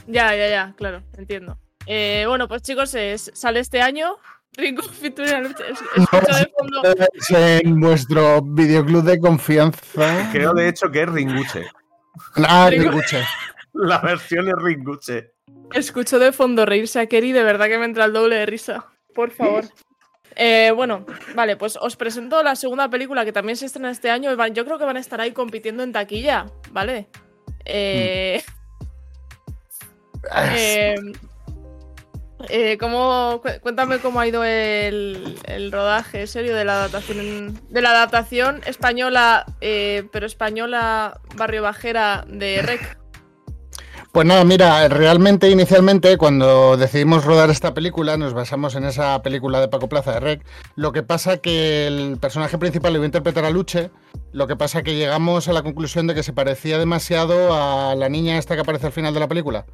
[0.07, 1.59] Ya, ya, ya, claro, entiendo.
[1.87, 4.17] Eh, bueno, pues chicos, es- sale este año.
[4.55, 6.83] Ringo de fondo.
[7.13, 10.29] es en vuestro videoclub de confianza.
[10.33, 11.67] Creo de hecho que es Ringuche.
[12.37, 13.23] Ah, Ringuche.
[13.75, 15.33] La versión es Ringuche.
[15.73, 18.87] Escucho de fondo reírse a Kerry, de verdad que me entra el doble de risa.
[19.15, 19.65] Por favor.
[20.37, 24.31] Eh, bueno, vale, pues os presento la segunda película que también se estrena este año.
[24.49, 27.09] Yo creo que van a estar ahí compitiendo en taquilla, ¿vale?
[27.65, 28.43] Eh,
[30.55, 30.95] eh,
[32.49, 37.83] eh, ¿cómo- cu- cuéntame cómo ha ido el, el rodaje serio de la adaptación de
[37.83, 42.99] la adaptación española, eh, pero española barrio bajera de Rec.
[44.17, 49.61] Pues nada, mira, realmente inicialmente cuando decidimos rodar esta película nos basamos en esa película
[49.61, 50.47] de Paco Plaza de Rec.
[50.75, 53.91] Lo que pasa que el personaje principal lo iba a interpretar a Luche,
[54.33, 58.09] lo que pasa que llegamos a la conclusión de que se parecía demasiado a la
[58.09, 59.67] niña esta que aparece al final de la película.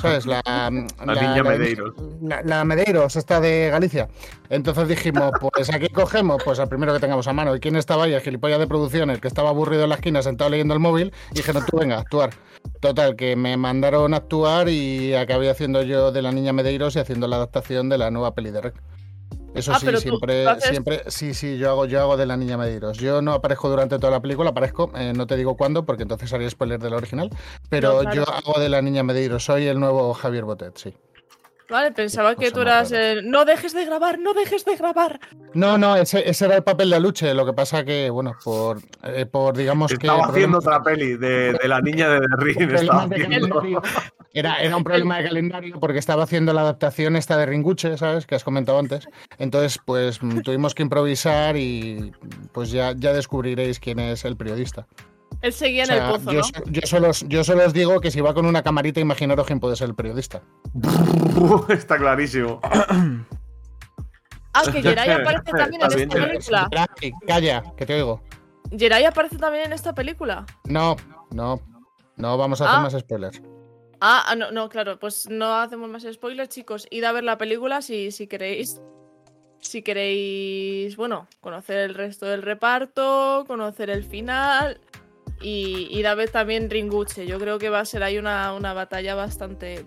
[0.00, 0.24] ¿Sabes?
[0.24, 1.94] La, la, niña Medeiros.
[2.22, 4.08] La, la Medeiros, esta de Galicia.
[4.48, 7.54] Entonces dijimos, pues aquí cogemos pues al primero que tengamos a mano.
[7.54, 8.14] ¿Y quién estaba ahí?
[8.14, 11.12] El gilipollas de producción, el que estaba aburrido en la esquina sentado leyendo el móvil.
[11.32, 12.30] Y dijeron, tú venga, actuar.
[12.80, 16.98] Total, que me mandaron a actuar y acabé haciendo yo de la niña Medeiros y
[16.98, 18.74] haciendo la adaptación de la nueva peli de Rec.
[19.52, 22.56] Eso Ah, sí, siempre, haces- siempre, sí, sí, yo hago, yo hago de la niña
[22.56, 22.98] Medeiros.
[22.98, 26.32] Yo no aparezco durante toda la película, aparezco, eh, no te digo cuándo, porque entonces
[26.32, 27.30] haría spoiler del original,
[27.68, 28.16] pero No, claro.
[28.26, 30.94] yo hago de la niña Medeiros, soy el nuevo Javier Botet, sí.
[31.70, 33.30] Vale, pensaba que tú eras el.
[33.30, 35.20] No dejes de grabar, no dejes de grabar.
[35.54, 37.32] No, no, ese, ese era el papel de Aluche.
[37.32, 40.06] Lo que pasa que, bueno, por, eh, por digamos que.
[40.06, 42.72] Estaba haciendo otra peli de, de la niña de Ring.
[42.72, 43.82] Estaba haciendo.
[44.32, 48.26] Era, era un problema de calendario porque estaba haciendo la adaptación esta de Ringuche, ¿sabes?
[48.26, 49.08] Que has comentado antes.
[49.38, 52.12] Entonces, pues mm, tuvimos que improvisar y
[52.52, 54.86] pues ya, ya descubriréis quién es el periodista.
[55.42, 56.72] Él seguía O sea, en el pozo, yo, ¿no?
[56.72, 59.58] yo solo, os- yo solo os digo que si va con una camarita, imaginaros quién
[59.60, 60.42] puede ser el periodista.
[61.68, 62.60] Está clarísimo.
[64.52, 66.68] Ah, que Jerai aparece también en esta película.
[66.70, 68.22] Geray, Calla, que te oigo.
[68.76, 70.44] Jerai aparece también en esta película.
[70.64, 70.96] No,
[71.32, 71.60] no,
[72.16, 72.82] no vamos a hacer Ah.
[72.82, 73.40] más spoilers.
[74.02, 76.86] Ah, ah, no, no, claro, pues no hacemos más spoilers, chicos.
[76.90, 78.80] Id a ver la película si, si queréis.
[79.62, 84.80] Si queréis, bueno, conocer el resto del reparto, conocer el final.
[85.40, 87.26] Y id a ver también Ringuche.
[87.26, 89.86] Yo creo que va a ser ahí una, una batalla bastante.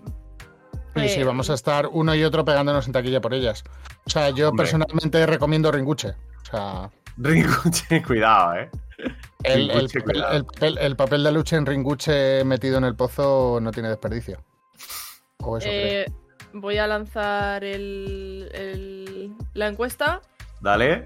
[0.96, 3.64] Sí, sí, eh, vamos a estar uno y otro pegándonos en taquilla por ellas.
[4.06, 4.64] O sea, yo Hombre.
[4.64, 6.10] personalmente recomiendo Ringuche.
[6.10, 8.70] O sea, Ringuche, cuidado, eh.
[9.44, 9.90] el, el
[10.32, 14.44] el papel- el papel de lucha en Ringuche metido en el pozo no tiene desperdicio.
[15.40, 16.06] O eso eh,
[16.54, 20.22] voy a lanzar el, el- la encuesta.
[20.62, 21.06] Dale.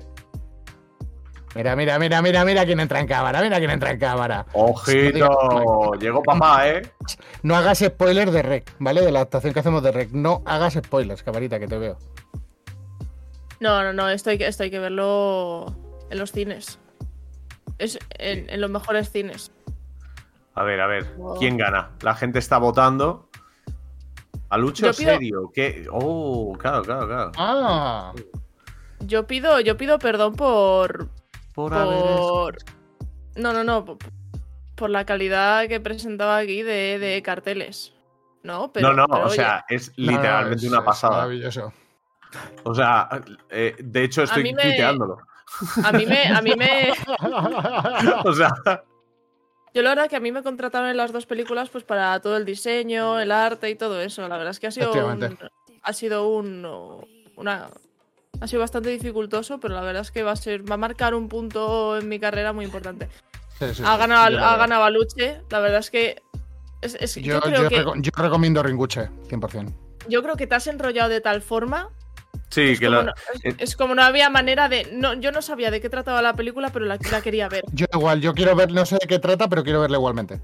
[1.55, 4.45] Mira, mira, mira, mira, mira quién entra en cámara, mira quién entra en cámara.
[4.53, 5.93] Ojito.
[5.99, 6.81] Llegó papá, eh.
[7.41, 9.01] No hagas spoilers de Rec, ¿vale?
[9.01, 10.12] De la adaptación que hacemos de Rec.
[10.12, 11.97] No hagas spoilers, camarita, que te veo.
[13.60, 15.73] No, no, no, esto hay, que, esto hay que verlo
[16.12, 16.79] en los cines.
[17.79, 19.51] Es en, en los mejores cines.
[20.53, 21.05] A ver, a ver.
[21.15, 21.39] Wow.
[21.39, 21.91] ¿Quién gana?
[22.01, 23.29] La gente está votando.
[24.49, 25.51] ¿A Lucho pido- serio?
[25.53, 25.88] ¿Qué?
[25.91, 27.31] Oh, claro, claro, claro.
[27.38, 28.13] Ah,
[28.99, 31.10] Yo pido, yo pido perdón por.
[31.65, 32.57] Por.
[33.35, 33.83] No, no, no.
[33.83, 33.97] Por,
[34.75, 37.93] por la calidad que presentaba aquí de, de carteles.
[38.43, 38.89] No, pero.
[38.89, 41.15] no, no, pero o oye, sea, es no, literalmente es- una es pasada.
[41.17, 41.73] maravilloso.
[42.63, 43.09] O sea,
[43.49, 45.17] eh, de hecho estoy tuiteándolo.
[45.83, 46.25] a mí me.
[46.27, 46.93] A mí me.
[48.25, 48.51] O sea,
[49.73, 52.37] Yo la verdad que a mí me contrataron en las dos películas pues para todo
[52.37, 54.27] el diseño, el arte y todo eso.
[54.27, 55.37] La verdad es que ha sido un,
[55.81, 56.65] ha sido un
[57.35, 57.69] una
[58.41, 61.13] ha sido bastante dificultoso, pero la verdad es que va a ser va a marcar
[61.15, 63.08] un punto en mi carrera muy importante.
[63.60, 66.21] Sí, sí, Ha sí, ganado lo ha ganado a Luche, la verdad es que
[66.82, 69.73] es- es- yo, Yo, creo yo que reco- yo recomiendo Ringuche, 100%.
[70.08, 71.89] yo creo que te has enrollado de tal forma
[72.49, 73.55] sí, es que como, lo- no, es, eh.
[73.60, 76.69] es como no había manera de no yo no sabía de qué trataba la película,
[76.71, 77.63] pero la, la quería ver.
[77.71, 80.39] Yo igual, yo quiero ver, no sé de qué trata, pero quiero verla igualmente.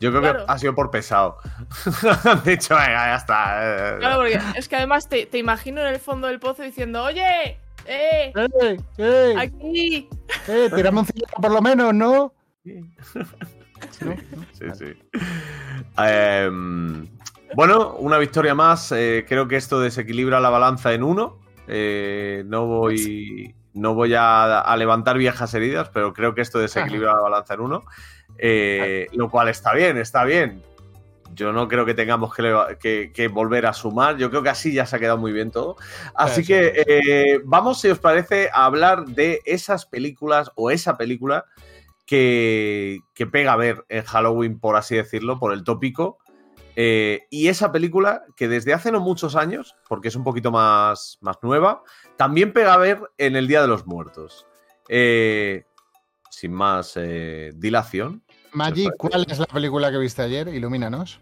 [0.00, 0.46] yo creo claro.
[0.46, 1.38] que ha sido por pesado.
[2.24, 3.94] Han dicho, venga, ya está.
[3.94, 7.02] eh, Claro, porque es que además te, te imagino en el fondo del pozo diciendo,
[7.04, 8.76] "Oye, eh, ¡Ey!
[8.98, 9.34] ¡Ey!
[9.36, 10.08] aquí
[10.46, 10.70] ¡Eh!
[10.74, 12.32] Tirame un cigarro por lo menos, ¿no?
[12.64, 12.80] Sí,
[14.74, 14.84] sí.
[15.96, 17.06] Em,
[17.54, 18.92] bueno, una victoria más.
[18.92, 21.38] eh, creo que esto desequilibra la balanza en uno.
[21.68, 27.14] Eh, no voy, no voy a, a levantar viejas heridas, pero creo que esto desequilibra
[27.14, 27.84] la balanza en uno.
[28.38, 30.62] Eh, lo cual está bien, está bien.
[31.34, 34.16] Yo no creo que tengamos que, leva- que- que volver a sumar.
[34.16, 35.76] Yo creo que así ya se ha quedado muy bien todo.
[36.14, 40.96] Así Sí, que eh, vamos, si os parece, a hablar de esas películas o esa
[40.96, 41.44] película
[42.06, 46.18] que, que pega a ver en Halloween, por así decirlo, por el tópico.
[46.80, 51.18] Eh, y esa película que desde hace no muchos años, porque es un poquito más,
[51.20, 51.82] más nueva,
[52.16, 54.46] también pega a ver en el Día de los Muertos.
[54.88, 55.64] Eh,
[56.30, 58.22] sin más eh, dilación.
[58.52, 60.46] Maggi, ¿cuál es la película que viste ayer?
[60.46, 61.20] Ilumínanos.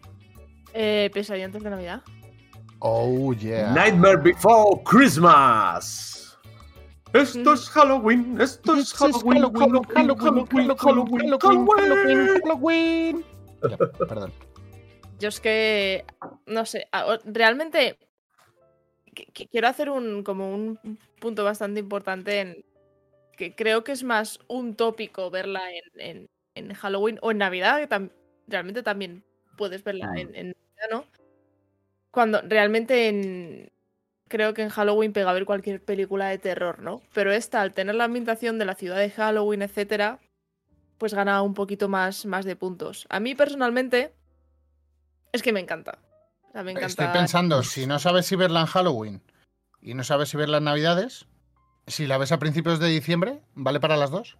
[0.74, 2.02] eh, pesadilla antes de Navidad.
[2.80, 3.72] Oh, yeah.
[3.72, 6.38] Nightmare Before Christmas.
[7.14, 12.42] Esto es Halloween, esto es Halloween, Halloween, Halloween, Halloween, Halloween, Halloween.
[12.44, 13.24] Halloween.
[13.70, 14.32] Ya, perdón.
[15.18, 16.04] Yo es que
[16.46, 16.88] no sé,
[17.24, 17.98] realmente
[19.50, 20.78] quiero hacer un como un
[21.20, 22.64] punto bastante importante en
[23.36, 27.78] que creo que es más un tópico verla en, en- en Halloween o en Navidad,
[27.78, 28.10] que tam-
[28.46, 29.24] realmente también
[29.58, 30.46] puedes verla en, en
[30.78, 31.04] Navidad, ¿no?
[32.10, 33.70] Cuando realmente en
[34.28, 37.02] creo que en Halloween pega a ver cualquier película de terror, ¿no?
[37.14, 40.18] Pero esta, al tener la ambientación de la ciudad de Halloween, etcétera,
[40.98, 43.06] pues gana un poquito más, más de puntos.
[43.10, 44.12] A mí personalmente
[45.36, 45.98] es que me encanta.
[46.48, 46.88] O sea, me encanta.
[46.88, 49.22] Estoy pensando, si no sabes si verla en Halloween
[49.80, 51.26] y no sabes si verla en Navidades,
[51.86, 54.36] si la ves a principios de diciembre, ¿vale para las dos?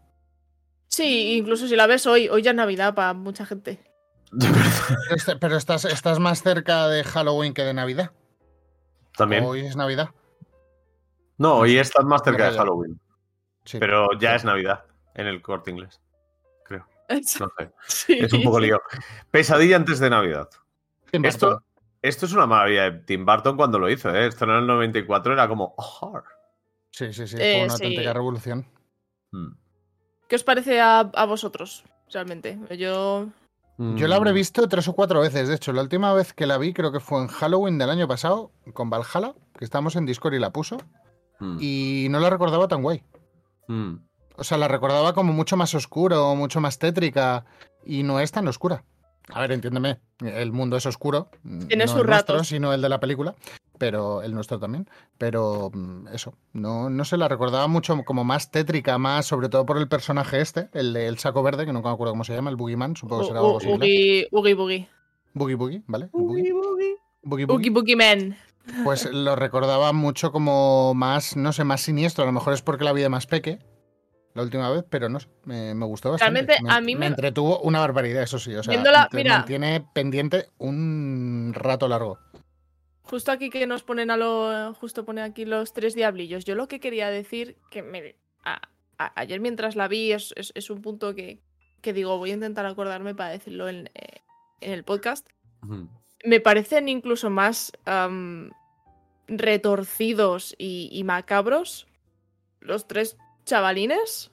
[0.89, 3.81] Sí, incluso si la ves hoy, hoy ya es Navidad para mucha gente.
[4.39, 4.55] Pero,
[5.15, 8.11] este- pero estás, estás más cerca de Halloween que de Navidad.
[9.17, 9.45] También.
[9.45, 10.11] Hoy es Navidad.
[11.39, 12.57] No, hoy estás más cerca de.
[12.59, 13.01] Halloween.
[13.65, 13.79] Sí.
[13.79, 16.01] Pero ya es Navidad en el corte inglés.
[17.09, 17.71] No sé.
[17.87, 18.81] Sí, Es un poco lío.
[19.31, 20.49] Pesadilla antes de Navidad.
[21.13, 21.29] 100%.
[21.29, 21.63] Esto,
[22.03, 24.27] Esto es una maravilla de Tim Burton cuando lo hizo, ¿eh?
[24.29, 25.75] Esto en el 94 era como.
[25.77, 26.21] "Oh,
[26.93, 27.83] Sí, sí, sí, Eh, fue una sí.
[27.85, 28.67] auténtica revolución.
[29.33, 29.49] hmm,
[30.29, 32.59] ¿Qué os parece a, a vosotros, realmente?
[32.79, 33.27] Yo.
[33.79, 35.73] Yo la habré mm, visto tres o cuatro veces, de hecho.
[35.73, 38.89] La última vez que la vi creo que fue en Halloween del año pasado, con
[38.89, 40.79] Valhalla, que estábamos en Discord y la puso,
[41.41, 43.03] mm, y no la recordaba tan guay.
[43.69, 43.95] mm.
[44.39, 47.45] O sea, la recordaba como mucho más oscuro, mucho más tétrica,
[47.85, 48.85] y no es tan oscura.
[49.33, 51.29] A ver, entiéndeme, el mundo es oscuro.
[51.43, 53.35] Tiene no sus el nuestro, sino el de la película,
[53.79, 54.89] pero el nuestro también.
[55.19, 59.67] Pero mm, eso, no, no se la recordaba mucho como más tétrica, más sobre todo
[59.67, 62.51] por el personaje este, el del saco verde, que nunca me acuerdo cómo se llama,
[62.51, 63.81] el Boogeyman, supongo que será algo similar.
[63.81, 64.89] Oogie Oogie Boogie.
[65.35, 66.09] Boogie Boogie, ¿vale?
[66.13, 66.53] Boogie.
[66.53, 67.47] Boogie Boogie.
[67.49, 68.37] Oogie Boogie Man.
[68.85, 72.25] Pues lo recordaba mucho como más, no sé, más siniestro.
[72.25, 73.61] A lo mejor es porque la vi de más peque
[74.37, 76.33] la última vez, pero no sé, me, me gustó bastante.
[76.41, 78.55] Realmente, me, a mí me- entretuvo una barbaridad, eso sí.
[78.55, 79.39] O sea, Viéndola- te mira.
[79.39, 82.19] mantiene pendiente un rato largo.
[83.03, 84.75] Justo aquí que nos ponen a lo.
[84.75, 86.45] Justo pone aquí los tres diablillos.
[86.45, 88.17] Yo lo que quería decir, que me.
[88.45, 88.61] a-
[88.99, 91.41] a- ayer mientras la vi, es, es- es un punto que,
[91.83, 94.21] que digo, voy a intentar acordarme para decirlo en, eh,
[94.61, 95.27] en el podcast.
[96.25, 97.73] Me parecen incluso más
[99.29, 101.87] retorcidos y, y macabros
[102.61, 104.31] los tres chavalines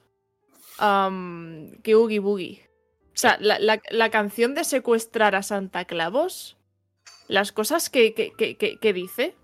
[0.78, 2.68] am, que Oogie Boogie.
[3.08, 6.56] O sea, la, la- la canción de secuestrar a Santa Clavos,
[7.28, 9.34] las cosas que, que- que- que- que dice.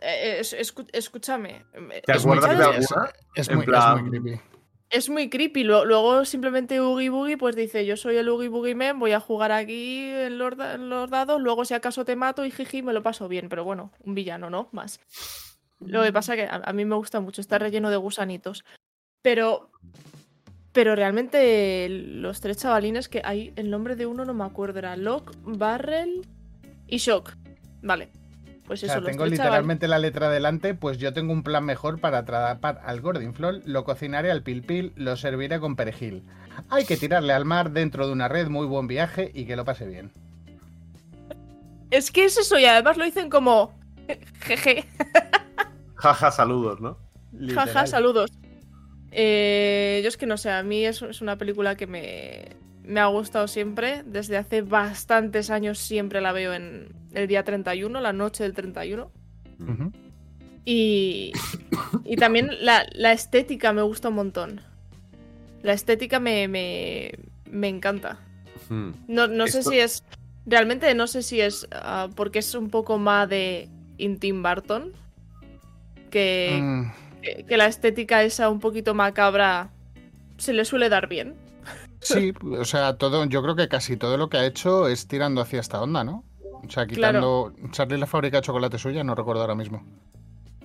[0.00, 1.64] Eh, es- escu- escúchame.
[2.06, 3.12] ¿Te Es muy acuerdas de alguna?
[3.34, 4.40] Es En muy, es plan- muy creepy.
[4.90, 5.64] Es muy creepy.
[5.64, 9.52] Luego simplemente Oogie Boogie pues dice, yo soy el Oogie Boogie Man, voy a jugar
[9.52, 13.02] aquí en los, en los dados, luego si acaso te mato y jiji me lo
[13.02, 13.48] paso bien.
[13.50, 14.70] Pero bueno, un villano, ¿no?
[14.72, 14.98] Más.
[15.80, 18.64] Lo que pasa que a, a mí me gusta mucho, está relleno de gusanitos.
[19.22, 19.70] Pero...
[20.70, 24.96] Pero realmente los tres chavalines que hay, el nombre de uno no me acuerdo, era
[24.96, 26.26] Locke, Barrel
[26.86, 27.32] y Shock.
[27.82, 28.10] Vale.
[28.66, 31.42] Pues O eso, sea, los tengo tres literalmente la letra delante, pues yo tengo un
[31.42, 36.22] plan mejor para atrapar al Gordinflón, lo cocinaré al pilpil, lo serviré con perejil.
[36.68, 39.64] Hay que tirarle al mar dentro de una red, muy buen viaje y que lo
[39.64, 40.12] pase bien.
[41.90, 43.74] Es que es eso, y además lo dicen como...
[44.40, 44.84] Jeje.
[45.98, 46.98] Jaja, saludos, ¿no?
[47.54, 48.30] Jaja, saludos.
[49.10, 53.00] Eh, yo es que no sé, a mí es, es una película que me, me
[53.00, 54.02] ha gustado siempre.
[54.06, 59.10] Desde hace bastantes años siempre la veo en el día 31, la noche del 31.
[59.60, 59.92] Ujú.
[60.64, 61.32] Y,
[62.04, 64.60] y también la, la estética me gusta un montón.
[65.62, 67.12] La estética me, me,
[67.50, 68.20] me encanta.
[68.68, 68.90] Mm.
[69.08, 70.04] No, no sé si es.
[70.46, 74.92] Realmente no sé si es ah, porque es un poco más de in Tim Burton.
[76.10, 76.92] Que, Mm,
[77.22, 79.70] que, que la estética esa un poquito macabra
[80.36, 81.34] se le suele dar bien.
[82.00, 85.40] Sí, o sea, todo, yo creo que casi todo lo que ha hecho es tirando
[85.40, 86.24] hacia esta onda, ¿no?
[86.64, 89.84] O sea, quitando Charlie la fábrica de chocolate suya, no recuerdo ahora mismo.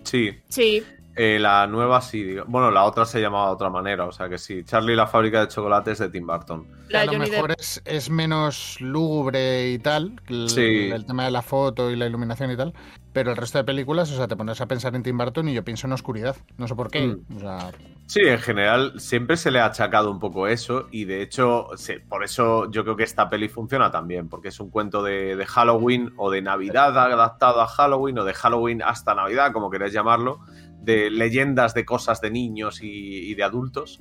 [0.03, 0.83] Sí, Sí,
[1.15, 2.23] eh, la nueva sí.
[2.23, 2.43] digo.
[2.47, 4.63] Bueno, la otra se llamaba de otra manera, o sea que sí.
[4.63, 6.67] Charlie y la fábrica de chocolates de Tim Burton.
[6.89, 10.89] la a lo Johnny mejor es, es menos lúgubre y tal, el, Sí.
[10.91, 12.73] el tema de la foto y la iluminación y tal,
[13.13, 15.53] pero el resto de películas, o sea, te pones a pensar en Tim Burton y
[15.53, 17.07] yo pienso en oscuridad, no sé por qué.
[17.07, 17.37] Mm.
[17.37, 17.71] O sea,
[18.05, 22.01] Sí, en general siempre se le ha achacado un poco eso y de hecho se-
[22.01, 25.45] por eso yo creo que esta peli funciona también, porque es un cuento de, de
[25.45, 30.39] Halloween o de Navidad adaptado a Halloween o de Halloween hasta Navidad, como queráis llamarlo,
[30.83, 33.99] de leyendas de cosas de niños y, y de adultos.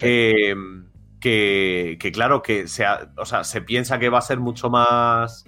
[0.00, 0.54] eh,
[1.20, 2.84] que, que claro, que se,
[3.16, 5.44] o sea, se piensa que va a ser mucho más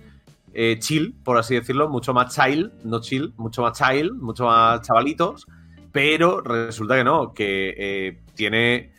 [0.53, 4.83] eh, chill, por así decirlo, mucho más child, no chill, mucho más child, mucho más
[4.83, 5.47] chavalitos,
[5.91, 8.93] pero resulta que no, que eh, tiene,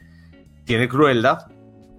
[0.66, 1.48] tiene crueldad,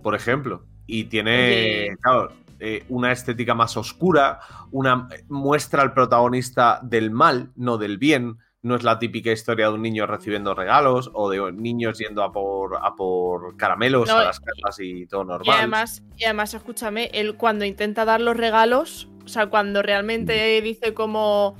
[0.02, 1.96] por ejemplo, y tiene, Oye.
[2.00, 4.40] claro, eh, una estética más oscura,
[4.72, 8.38] una muestra al protagonista del mal, no del bien.
[8.64, 12.32] No es la típica historia de un niño recibiendo regalos o de niños yendo a
[12.32, 15.56] por, a por caramelos No, a las casas y todo Y normal.
[15.58, 20.94] además, y además, escúchame, él cuando intenta dar los regalos, o sea, cuando realmente dice
[20.94, 21.56] como.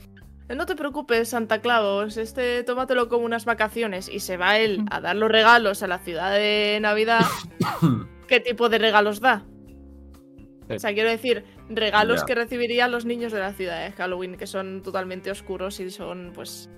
[0.49, 4.09] No te preocupes, Santa Claus, este tómatelo como unas vacaciones.
[4.09, 7.21] Y se va él a dar los regalos a la ciudad de Navidad.
[8.29, 9.45] ¿Qué tipo de regalos da?
[10.71, 14.47] O sea, quiero decir, regalos que recibirían los niños de la ciudad de Halloween, que
[14.47, 16.70] son totalmente oscuros y son, pues.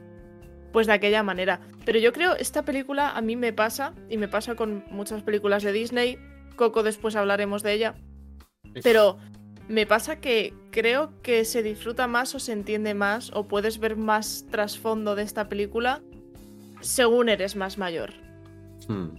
[0.76, 1.60] Pues de aquella manera.
[1.86, 5.62] Pero yo creo, esta película a mí me pasa, y me pasa con muchas películas
[5.62, 6.18] de Disney.
[6.54, 7.94] Coco, después hablaremos de ella.
[8.82, 9.16] Pero
[9.68, 13.96] me pasa que creo que se disfruta más o se entiende más o puedes ver
[13.96, 16.02] más trasfondo de esta película
[16.82, 18.12] según eres más mayor.
[18.86, 19.12] Hmm.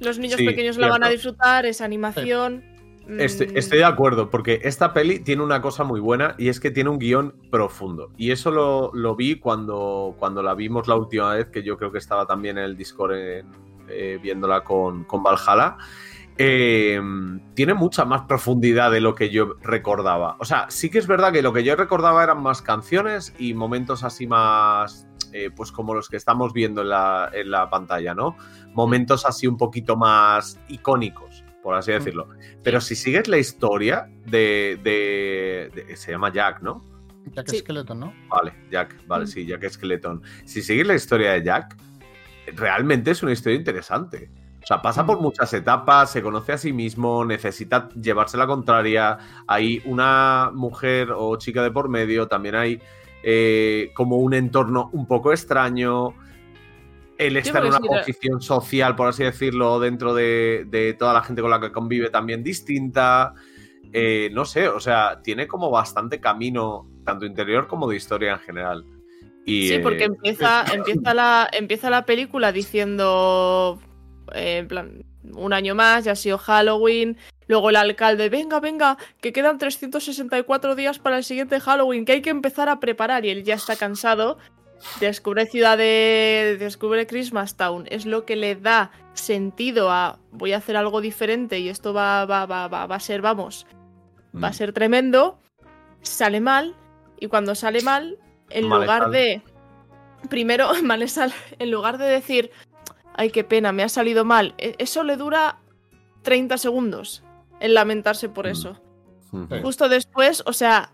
[0.00, 2.64] Los niños Sí, pequeños la van a disfrutar, esa animación.
[3.18, 6.60] Estoy, mm, estoy de acuerdo, porque esta peli tiene una cosa muy buena y es
[6.60, 8.10] que tiene un guion profundo.
[8.16, 11.90] Y eso lo, lo vi cuando, cuando la vimos la última vez, que yo creo
[11.92, 13.46] que estaba también en el Discord en-
[13.88, 15.76] eh, viéndola con, con Valhalla.
[16.38, 17.00] Eh,
[17.54, 20.36] tiene mucha más profundidad de lo que yo recordaba.
[20.38, 23.52] O sea, sí que es verdad que lo que yo recordaba eran más canciones y
[23.52, 28.14] momentos así más, eh, pues como los que estamos viendo en la, en la pantalla,
[28.14, 28.36] ¿no?
[28.72, 31.29] Momentos así un poquito más icónicos,
[31.62, 32.28] por así decirlo.
[32.62, 36.84] Pero si sigues la historia de, de- de- se llama Jack, ¿no?
[37.32, 37.58] Jack Sí.
[37.58, 38.14] Skeleton, ¿no?
[38.28, 39.28] Vale, Jack, vale, Mm.
[39.28, 40.22] sí, Jack Skeleton.
[40.44, 41.76] Si sigues la historia de Jack,
[42.56, 44.30] realmente es una historia interesante.
[44.62, 49.18] O sea, pasa por muchas etapas, se conoce a sí mismo, necesita llevarse la contraria.
[49.46, 52.80] Hay una mujer o chica de por medio, también hay
[53.22, 56.14] eh, como un entorno un poco extraño.
[57.20, 61.22] Él está en porque una posición social, por así decirlo, dentro de, de toda la
[61.22, 63.34] gente con la que convive también distinta.
[63.92, 68.38] Eh, no sé, o sea, tiene como bastante camino, tanto interior como de historia en
[68.38, 68.84] general.
[69.44, 73.78] Y, Sí, porque eh, empieza, empieza, la, empieza la película diciendo,
[74.32, 75.04] eh, en plan,
[75.34, 77.18] un año más, ya ha sido Halloween.
[77.48, 82.22] Luego el alcalde, venga, venga, que quedan 364 días para el siguiente Halloween, que hay
[82.22, 83.24] que empezar a preparar.
[83.24, 84.38] Y él ya está cansado.
[85.00, 86.56] Descubre Ciudad de.
[86.58, 87.86] Descubre Christmas Town.
[87.90, 92.24] Es lo que le da sentido a voy a hacer algo diferente y esto va,
[92.26, 93.66] va, va, va, va a ser, vamos,
[94.34, 95.38] va a mm, ser tremendo.
[96.02, 96.76] Sale mal.
[97.18, 98.18] Y cuando sale mal,
[98.48, 99.12] en Mal lugar sal.
[99.12, 99.42] de.
[100.30, 101.32] Primero, mal sal.
[101.58, 102.50] En lugar de decir,
[103.14, 104.54] ay, qué pena, me ha salido mal.
[104.58, 105.58] e- Eso le dura
[106.22, 107.22] 30 segundos.
[107.60, 108.50] El lamentarse por Mm.
[108.50, 108.80] eso.
[109.62, 110.92] Justo después, o sea,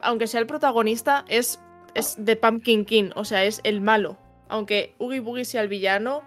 [0.00, 1.60] aunque sea el protagonista, es,
[1.96, 4.18] es The Pumpkin King, o sea, es el malo.
[4.48, 6.22] Aunque Oogie Boogie sea el villano,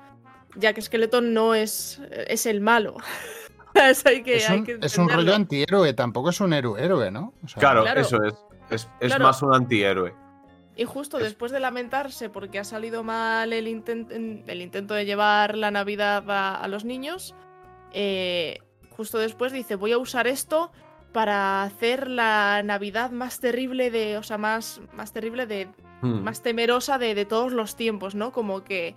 [0.56, 2.98] Jack Skeleton no es, es el malo.
[3.76, 6.84] Eso hay que, Es hay un, que es un rollo antihéroe, tampoco es un héroe,
[6.84, 7.34] héroe, ¿no?
[7.44, 8.02] O sea, Claro, Claro.
[8.02, 8.34] eso es.
[8.72, 9.24] Es, es Claro.
[9.26, 10.14] más un antihéroe.
[10.76, 15.06] Y justo Es- después de lamentarse porque ha salido mal el, inten- el intento de
[15.06, 17.36] llevar la Navidad a, a los niños,
[17.94, 18.60] eh,
[18.90, 20.72] justo después dice, voy a usar esto
[21.12, 25.68] para hacer la Navidad más terrible de, o sea, más, más terrible de,
[26.02, 26.22] Mm.
[26.24, 28.32] más temerosa de, de todos los tiempos, ¿no?
[28.32, 28.96] Como que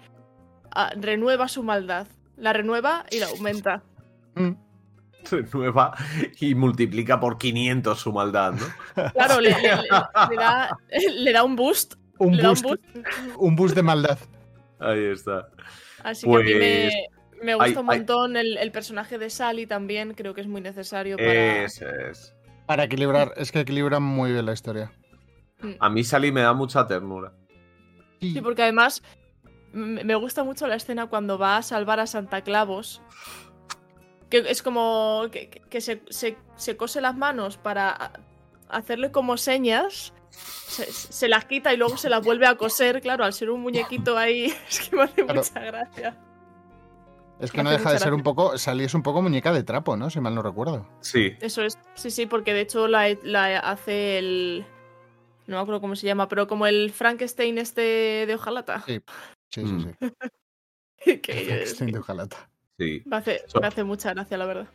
[0.70, 2.06] ah, renueva su maldad.
[2.36, 3.82] La renueva y la aumenta.
[4.36, 4.50] mm,
[5.30, 5.94] Renueva
[6.40, 9.10] y multiplica por 500 su maldad, ¿no?
[9.14, 9.82] Claro, le, le- le-
[10.30, 10.78] le da,
[11.18, 11.94] le da un boost.
[12.18, 13.08] un, le da un boost, boost.
[13.36, 14.18] un boost de maldad.
[14.78, 15.48] Ahí está.
[16.04, 16.94] Así que a mí me, Pues,
[17.42, 20.14] me gusta hay- un hay- montón el, el personaje de Sally también.
[20.14, 21.64] Creo que es muy necesario para.
[21.64, 22.34] Es.
[22.66, 24.92] Para equilibrar, es que equilibran muy bien la historia.
[25.80, 27.32] A mí Sally me da mucha ternura.
[28.20, 29.02] Y- Sí, porque además
[29.72, 33.00] me gusta mucho la escena cuando va a salvar a Santa Clavos.
[34.30, 38.12] Que es como que, se, se- se cose las manos para
[38.68, 40.14] hacerle como señas.
[40.30, 43.02] Se, se las quita y luego se las vuelve a coser.
[43.02, 45.42] Claro, al ser un muñequito ahí, es que me hace Claro.
[45.42, 46.16] mucha gracia.
[47.42, 48.56] Es que no deja de ser un poco.
[48.56, 50.08] Sally es un poco muñeca de trapo, ¿no?
[50.10, 50.86] Si mal no recuerdo.
[51.00, 51.32] Sí.
[51.40, 54.64] Eso es, sí, sí, porque de hecho la, la hace el.
[55.46, 58.82] No me acuerdo cómo se llama, pero como el Frankenstein este de hojalata.
[58.86, 59.00] Sí,
[59.50, 59.92] sí, Mm.
[60.00, 60.10] sí.
[61.20, 62.48] que es- Frankenstein de hojalata.
[62.78, 63.02] Sí.
[63.04, 64.66] me, hace, So- me hace mucha gracia, la verdad.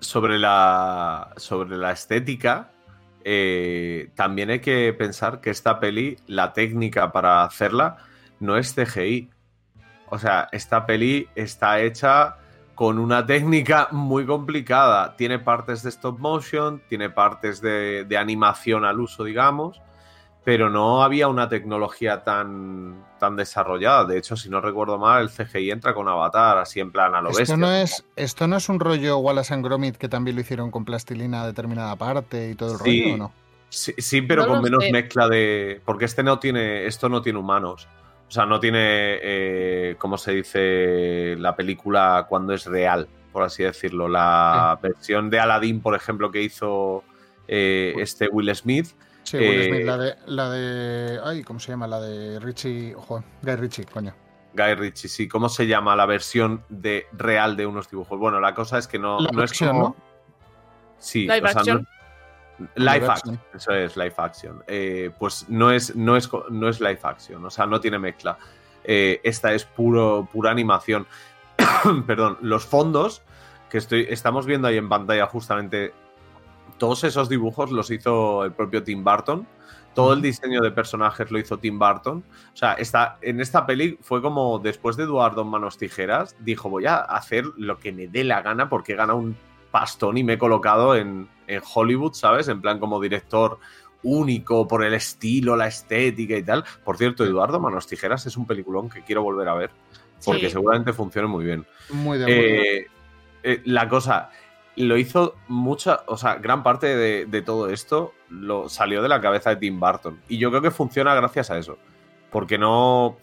[0.00, 2.72] Sobre la, sobre la estética,
[3.24, 7.98] eh, también hay que pensar que esta peli, la técnica para hacerla,
[8.40, 9.30] no es CGI.
[10.14, 12.36] O sea, esta peli está hecha
[12.74, 15.16] con una técnica muy complicada.
[15.16, 19.80] Tiene partes de stop motion, tiene partes de, de animación al uso, digamos,
[20.44, 24.04] pero no había una tecnología tan, tan desarrollada.
[24.04, 27.22] De hecho, si no recuerdo mal, el CGI entra con Avatar, así en plan a
[27.22, 27.56] lo Esto bestia.
[27.56, 30.84] no, es, esto no es un rollo Wallace and Gromit que también lo hicieron con
[30.84, 33.02] plastilina a determinada parte y todo el Sí.
[33.02, 33.32] rollo, ¿o no?
[33.70, 34.92] Sí, sí, pero No con menos sé.
[34.92, 35.80] mezcla de.
[35.86, 36.84] Porque este no tiene.
[36.86, 37.88] Esto no tiene humanos.
[38.32, 39.18] O sea, no tiene.
[39.20, 41.36] Eh, ¿Cómo se dice?
[41.38, 44.08] La película cuando es real, por así decirlo.
[44.08, 47.04] La versión de Aladdin, por ejemplo, que hizo
[47.46, 48.86] eh, este Will Smith.
[49.22, 51.20] Sí, Will Eh, Smith, la de, la de.
[51.22, 51.86] Ay, ¿cómo se llama?
[51.86, 52.94] La de Richie.
[52.94, 54.14] Ojo, Guy Richie, coño.
[54.54, 55.28] Guy Ritchie, sí.
[55.28, 58.18] ¿Cómo se llama la versión de real de unos dibujos?
[58.18, 59.72] Bueno, la cosa es que no, La no es como.
[59.78, 59.96] ¿no?
[60.96, 61.84] Sí, o sea, no-.
[62.76, 64.62] Live action, eso es live action.
[64.66, 68.38] Eh, pues no es, no, es, no es live action, o sea, no tiene mezcla.
[68.84, 71.06] Eh, esta es puro, pura animación.
[72.06, 73.22] Perdón, los fondos
[73.70, 75.94] que estoy, estamos viendo ahí en pantalla justamente,
[76.78, 79.46] todos esos dibujos los hizo el propio Tim Burton.
[79.94, 82.24] Todo el diseño de personajes lo hizo Tim Burton.
[82.52, 86.70] O sea, esta, en esta peli fue como después de Eduardo en Manos Tijeras, dijo
[86.70, 89.36] voy a hacer lo que me dé la gana porque gana un
[89.72, 92.46] pastón y me he colocado en, en Hollywood, ¿sabes?
[92.46, 93.58] En plan como director
[94.04, 96.64] único por el estilo, la estética y tal.
[96.84, 99.70] Por cierto, Eduardo Manos Tijeras es un peliculón que quiero volver a ver
[100.24, 100.50] porque Sí.
[100.50, 101.66] seguramente funcione muy bien.
[101.90, 102.26] Muy de.
[102.78, 102.86] Eh,
[103.42, 104.30] eh, la cosa,
[104.76, 109.20] lo hizo mucha, o sea, gran parte de, de todo esto lo salió de la
[109.20, 110.20] cabeza de Tim Burton.
[110.28, 111.76] Y yo creo que funciona gracias a eso.
[112.30, 113.16] Porque no,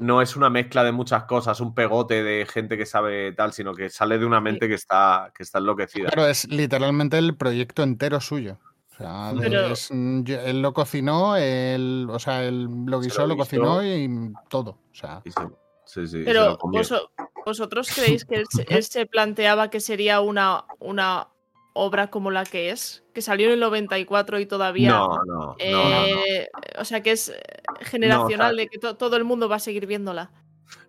[0.00, 3.74] no es una mezcla de muchas cosas, un pegote de gente que sabe tal, sino
[3.74, 6.08] que sale de una mente que está, que está enloquecida.
[6.08, 8.58] Claro, es literalmente el proyecto entero suyo.
[8.92, 13.36] O sea, Pero- es- mm, él lo cocinó, él, o sea, él lo guisó, lo
[13.36, 14.08] cocinó y
[14.48, 14.70] todo.
[14.90, 15.40] O sea, Y se-
[15.84, 17.08] sí, sí, Pero vos-
[17.46, 21.28] vosotros creéis que él se, él se planteaba que sería una, una
[21.72, 24.90] obra como la que es, que salió en el 94 y todavía...
[24.90, 26.06] No, no, no, no, no.
[26.26, 26.48] eh,
[26.78, 27.32] O sea, que es
[27.82, 30.30] generacional, No, o sea- de que to- todo el mundo va a seguir viéndola.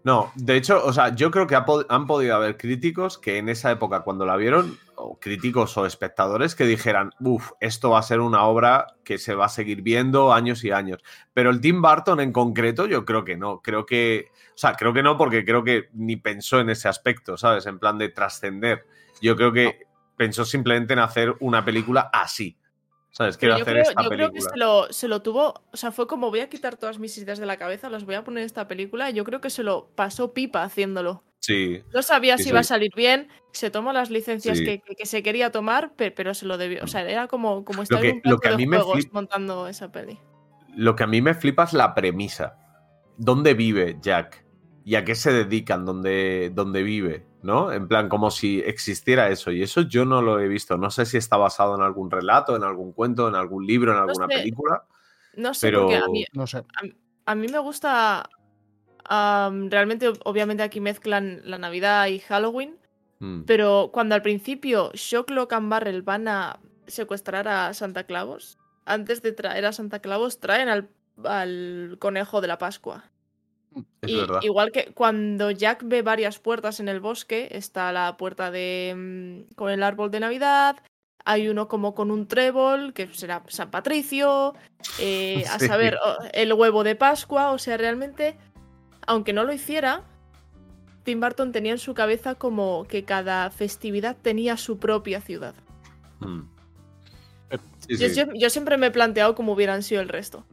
[0.03, 3.37] No, de hecho, o sea, yo creo que ha pod- han podido haber críticos que
[3.37, 7.99] en esa época, cuando la vieron, o críticos o espectadores que dijeran, uff, esto va
[7.99, 11.03] a ser una obra que se va a seguir viendo años y años.
[11.33, 13.61] Pero el Tim Burton en concreto, yo creo que no.
[13.61, 17.37] Creo que, o sea, creo que no porque creo que ni pensó en ese aspecto,
[17.37, 17.65] ¿sabes?
[17.65, 18.85] En plan de trascender.
[19.21, 19.81] Yo creo que
[20.15, 22.57] pensó simplemente en hacer una película así.
[23.12, 23.38] ¿Sabes?
[23.38, 25.78] Quiero Pero yo hacer creo, esta yo creo que se lo, se lo tuvo, o
[25.78, 28.24] sea, fue como voy a quitar todas mis ideas de la cabeza, las voy a
[28.24, 29.09] poner en esta película.
[29.09, 31.24] y Yo creo que se lo pasó pipa haciéndolo.
[31.39, 34.64] Sí, No sabía Sí, si iba a salir bien, se tomó las licencias Sí.
[34.64, 36.84] que, que- que se quería tomar, pe- pero, se lo debió.
[36.84, 38.97] O sea, era como, como estar que- en un lo que a mí me juegos
[39.05, 40.20] flip- montando esa peli.
[40.76, 42.55] Lo que a mí me flipa es la premisa.
[43.18, 44.45] ¿Dónde vive Jack?
[44.86, 47.26] ¿Y a qué se dedican donde, donde vive?
[47.43, 47.71] ¿No?
[47.71, 49.51] En plan, como si existiera eso.
[49.51, 50.77] Y eso yo no lo he visto.
[50.77, 53.97] No sé si está basado en algún relato, en algún cuento, en algún libro, en
[53.97, 54.35] alguna sé.
[54.35, 54.83] película.
[55.35, 56.63] No sé, Pero- porque a mí, no sé.
[57.25, 58.29] a mí me gusta.
[59.09, 62.77] realmente, ob- obviamente, aquí mezclan la Navidad y Halloween.
[63.19, 63.43] Mm.
[63.43, 69.31] Pero cuando al principio Shocklock and Barrel van a secuestrar a Santa Claus, antes de
[69.31, 70.89] traer a Santa Claus, traen al,
[71.23, 73.05] al conejo de la Pascua.
[74.01, 74.39] Es y verdad.
[74.41, 78.93] igual que cuando Jack ve varias puertas en el bosque, está la puerta de
[79.49, 80.78] mm, con el árbol de Navidad,
[81.24, 84.53] hay uno como con un trébol, que será San Patricio,
[84.99, 85.67] eh, a Sí.
[85.67, 85.97] saber,
[86.34, 88.36] el huevo de Pascua, o sea, realmente,
[89.07, 90.03] aunque no lo hiciera,
[91.03, 95.55] Tim Burton tenía en su cabeza como que cada festividad tenía su propia ciudad.
[96.19, 96.41] Mm.
[97.88, 98.15] Sí, Yo, sí.
[98.15, 100.45] yo- yo siempre me he planteado cómo hubieran sido el resto.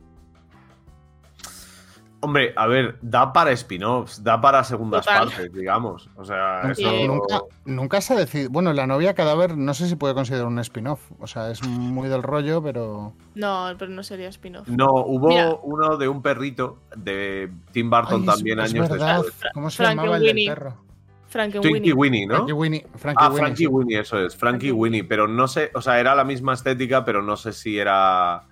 [2.21, 5.29] Hombre, a ver, da para spin-offs, da para segundas Total.
[5.29, 6.11] partes, digamos.
[6.17, 7.07] O sea, Nunca, eso...
[7.07, 8.51] nunca, nunca se ha decidido.
[8.51, 11.01] Bueno, la novia cadáver no sé si puede considerar un spin-off.
[11.21, 13.13] O sea, es muy del rollo, pero.
[13.37, 14.67] No, pero no sería spin-off.
[14.67, 15.57] No, hubo Mira.
[15.63, 19.23] uno de un perrito de Tim Burton Ay, también es años verdad.
[19.23, 19.53] después.
[19.55, 20.71] ¿Cómo se llamaba el del perro?
[20.71, 21.93] Twinkie Frankenweenie.
[21.93, 22.35] Winnie, ¿no?
[22.37, 22.87] Frankie Winnie.
[22.97, 23.67] Frankie Ah, Winnie, Frankie sí.
[23.67, 27.05] Winnie, eso es, Frankie Frankie Winnie, pero no sé, o sea, era la misma estética,
[27.05, 28.45] pero no sé si era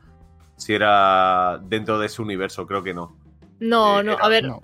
[0.57, 3.17] si era dentro de ese universo, creo que no.
[3.61, 4.63] No, Eh, no, era- a ver, No.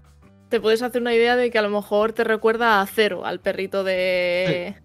[0.48, 3.40] te puedes hacer una idea de que a lo mejor te recuerda a Cero, al
[3.40, 4.76] perrito de,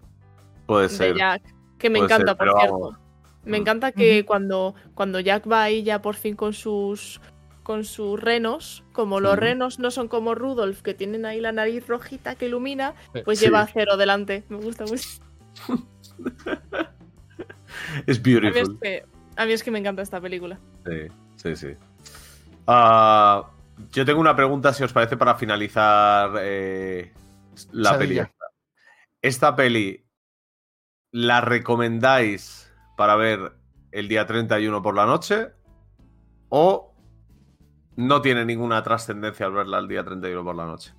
[0.66, 1.16] Puede de ser.
[1.16, 1.42] Jack,
[1.78, 2.78] que me puede encanta, ser, por pero cierto.
[2.78, 2.98] vamos.
[3.44, 3.60] Me Mm.
[3.62, 7.20] encanta que cuando, cuando Jack va ahí ya por fin con sus
[7.62, 11.86] con sus renos, como los renos no son como Rudolf, que tienen ahí la nariz
[11.86, 13.20] rojita que ilumina, Sí.
[13.26, 13.44] pues Sí.
[13.44, 14.42] lleva a Cero delante.
[14.48, 15.06] Me gusta mucho.
[18.06, 18.78] Es A mí, es beautiful.
[18.80, 19.04] que,
[19.36, 20.58] a mí es que me encanta esta película.
[20.86, 21.68] Sí, sí, sí.
[22.66, 23.50] Ah,
[23.92, 27.12] yo tengo una pregunta, si os parece, para finalizar eh,
[27.72, 28.20] la peli.
[29.22, 29.56] Esta.
[29.56, 30.06] Peli,
[31.10, 33.52] ¿la recomendáis para ver
[33.90, 35.48] el día 31 por la noche?
[36.48, 36.94] ¿O
[37.96, 40.94] no tiene ninguna trascendencia al verla el día 31 por la noche?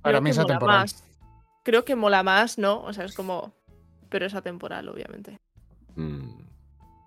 [0.00, 0.80] Para mí es atemporal.
[0.80, 1.04] más.
[1.64, 2.82] Creo que mola más, ¿no?
[2.82, 3.54] O sea, es como...
[4.08, 5.38] Pero es atemporal, obviamente.
[5.94, 6.42] Mm,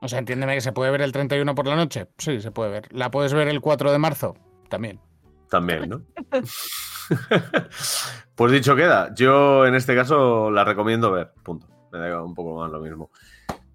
[0.01, 2.07] O sea, entiéndeme que se puede ver el 31 por la noche.
[2.17, 2.87] Sí, se puede ver.
[2.93, 4.35] ¿La puedes ver el 4 de marzo?
[4.69, 4.99] También.
[5.49, 6.01] también, ¿no?
[8.35, 11.67] pues dicho queda, yo en este caso la recomiendo ver, punto.
[11.91, 13.09] Me da un poco más lo mismo.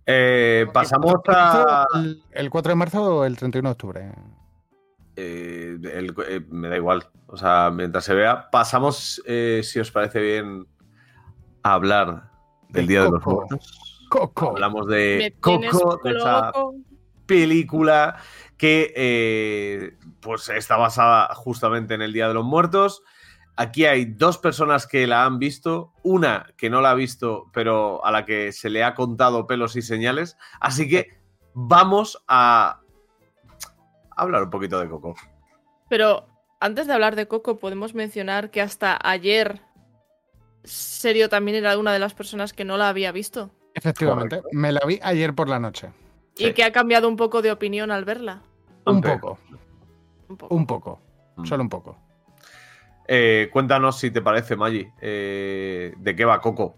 [0.04, 1.86] Eh, pasamos a...
[1.94, 4.12] ¿El, el 4 de marzo o el 31 de octubre?
[5.16, 7.08] Eh, el- eh, me da igual.
[7.28, 10.66] O sea, mientras se vea, pasamos, eh, si os parece bien,
[11.62, 12.30] a hablar
[12.68, 13.24] del De Día de los.
[13.24, 13.89] Muertos.
[14.11, 14.50] Coco.
[14.50, 16.52] Hablamos de Coco, de esa
[17.24, 18.16] película
[18.58, 23.02] que eh, pues está basada justamente en el Día de los Muertos.
[23.56, 28.04] Aquí hay dos personas que la han visto, una que no la ha visto, pero
[28.04, 30.36] a la que se le ha contado pelos y señales.
[30.61, 31.18] Así que
[31.54, 32.80] vamos a
[34.16, 35.14] hablar un poquito de Coco.
[35.88, 36.26] Pero
[36.58, 39.62] antes de hablar de Coco, podemos mencionar que hasta ayer
[40.64, 43.50] Serio también era una de las personas que no la había visto.
[43.74, 44.58] Efectivamente, Correcto.
[44.58, 45.90] me la vi ayer por la noche.
[46.34, 46.46] Sí.
[46.46, 48.42] Y que ha cambiado un poco de opinión al verla.
[48.86, 49.38] Un poco,
[50.28, 50.54] Un poco.
[50.54, 51.00] un poco,
[51.36, 51.44] Mm.
[51.44, 51.96] solo un poco.
[53.06, 56.74] Eh, cuéntanos si te parece, Maggi, eh, de qué va Coco.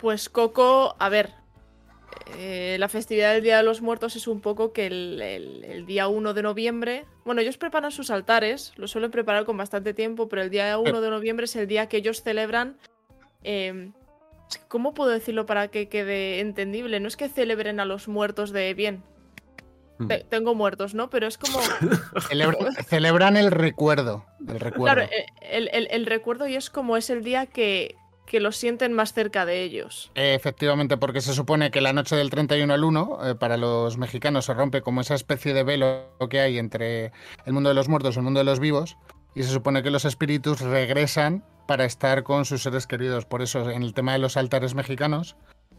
[0.00, 1.30] Pues Coco, a ver,
[2.36, 5.86] eh, la festividad del Día de los Muertos es un poco que el, el- el
[5.86, 10.28] día 1 de noviembre, bueno, ellos preparan sus altares, lo suelen preparar con bastante tiempo,
[10.28, 12.76] pero el día 1 de noviembre es el día que ellos celebran...
[13.44, 13.90] eh,
[14.68, 17.00] ¿Cómo puedo decirlo para que quede entendible?
[17.00, 19.02] No es que celebren a los muertos de bien.
[19.98, 20.06] Mm.
[20.06, 21.10] te- tengo muertos, ¿no?
[21.10, 21.58] Pero es como...
[22.30, 24.24] Celebra- celebran el recuerdo.
[24.46, 24.94] El recuerdo.
[24.94, 28.56] Claro, eh, el, el- el recuerdo y es como es el día que, que los
[28.56, 30.12] sienten más cerca de ellos.
[30.14, 33.98] Eh, Efectivamente, porque se supone que la noche del 31 al 1, eh, para los
[33.98, 37.10] mexicanos se rompe como esa especie de velo que hay entre
[37.44, 38.96] el mundo de los muertos y el mundo de los vivos,
[39.34, 43.26] y se supone que los espíritus regresan para estar con sus seres queridos.
[43.26, 45.36] Por eso, en el tema de los altares mexicanos,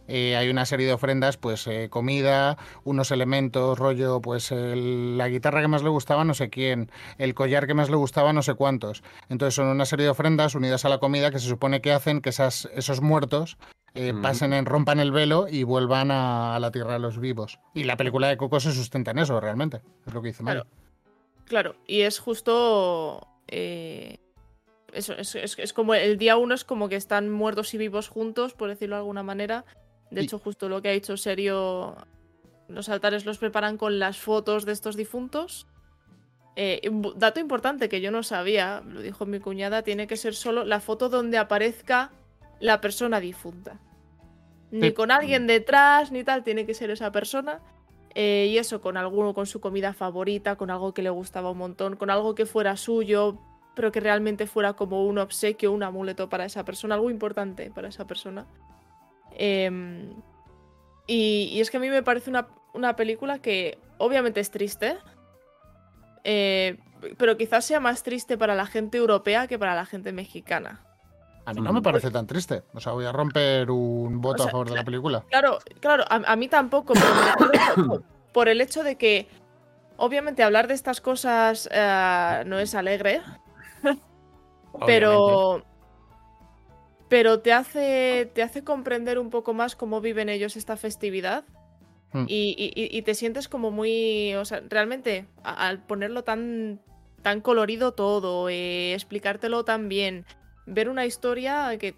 [0.08, 5.28] eh, hay una serie de ofrendas, pues eh, comida, unos elementos, rollo, pues el- la
[5.30, 8.44] guitarra que más le gustaba no sé quién, el collar que más le gustaba no
[8.44, 9.02] sé cuántos.
[9.30, 12.22] Entonces son una serie de ofrendas unidas a la comida que se supone que hacen
[12.22, 13.58] que esas, esos muertos
[13.96, 14.22] eh, Ujú.
[14.22, 17.60] pasen en, rompan el velo y vuelvan a, a la tierra de los vivos.
[17.74, 19.82] Y la película de Coco se sustenta en eso, realmente.
[20.06, 20.68] Es lo que dice Mario.
[21.46, 23.26] Claro, y es justo.
[24.94, 28.08] Eso, es, es- es como el día uno es como que están muertos y vivos
[28.10, 29.66] juntos, por decirlo de alguna manera.
[30.12, 31.96] De hecho, justo lo que ha dicho Serio,
[32.68, 35.68] los altares los preparan con las fotos de estos difuntos.
[36.56, 36.82] Eh,
[37.16, 40.80] dato importante que yo no sabía, lo dijo mi cuñada, tiene que ser solo la
[40.80, 42.12] foto donde aparezca
[42.60, 43.80] la persona difunta.
[44.72, 44.94] Ni Sí.
[44.94, 47.62] con alguien detrás, ni tal, tiene que ser esa persona.
[48.16, 51.60] Eh, y eso, con alguno, con su comida favorita, con algo que le gustaba un
[51.60, 53.40] montón, con algo que fuera suyo,
[53.80, 57.88] pero que realmente fuera como un obsequio, un amuleto para esa persona, algo importante para
[57.88, 58.46] esa persona.
[59.32, 60.16] Em,
[61.08, 64.98] y, y es que a mí me parece una, una película que obviamente es triste,
[66.26, 66.78] eh,
[67.18, 70.82] pero quizás sea más triste para la gente europea que para la gente mexicana.
[71.46, 72.64] A mí no me parece tan triste.
[72.74, 75.24] O sea, voy a romper un voto O sea, a favor de la película.
[75.30, 78.04] Claro, claro, a, a mí tampoco, pero me refiero por,
[78.34, 79.30] por el hecho de que,
[79.96, 83.22] obviamente, hablar de estas cosas eh, no es alegre,
[84.86, 85.64] pero,
[87.10, 91.44] pero te hace, te hace comprender un poco más cómo viven ellos esta festividad.
[92.12, 92.26] Hmm.
[92.28, 94.34] Y, y- y- y te sientes como muy.
[94.36, 96.80] O sea, realmente, al ponerlo tan,
[97.22, 100.26] tan colorido todo, eh, explicártelo tan bien,
[100.66, 101.96] ver una historia que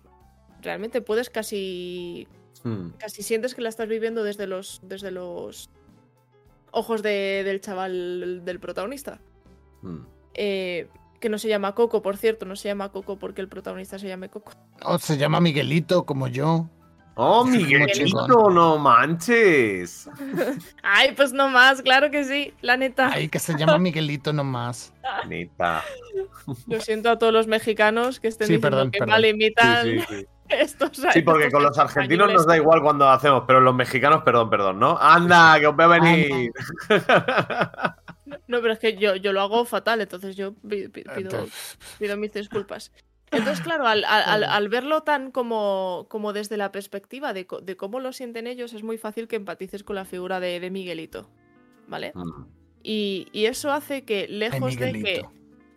[0.61, 2.27] realmente puedes casi
[2.63, 2.89] Hmm.
[2.99, 5.71] casi sientes que la estás viviendo desde los desde los
[6.71, 9.19] ojos de- del chaval del protagonista
[9.81, 10.01] Hmm.
[10.35, 10.87] Eh,
[11.21, 14.09] que no se llama Coco por cierto no se llama Coco porque el protagonista se
[14.09, 14.51] llame Coco
[14.83, 16.67] Oh, se llama Miguelito, como yo.
[17.15, 20.09] ¡Oh, Miguelito, no manches!
[20.83, 24.93] ay pues no más claro que sí la neta Ay, que se llama Miguelito nomás.
[25.27, 25.83] Neta.
[26.67, 29.11] lo siento a todos los mexicanos que estén Sí, diciendo perdón, que perdón.
[29.11, 30.25] mal Sí, imitan sí, sí.
[30.49, 34.49] estos Sí, porque con los argentinos nos da igual cuando hacemos, pero los mexicanos, perdón,
[34.49, 34.97] perdón, ¿no?
[34.99, 36.51] ¡Anda, que os veo venir!
[38.51, 41.47] No pero es que yo, yo lo hago fatal entonces yo pi- pi- pido,
[41.97, 42.91] pido mis disculpas.
[43.33, 48.01] Entonces, claro, al, al- al- verlo tan como, como desde la perspectiva de, de cómo
[48.01, 51.29] lo sienten ellos, es muy fácil que empatices con la figura de, de Miguelito.
[51.87, 52.11] ¿Vale?
[52.13, 52.47] Hmm.
[52.83, 55.25] Y, y eso hace que, lejos de que,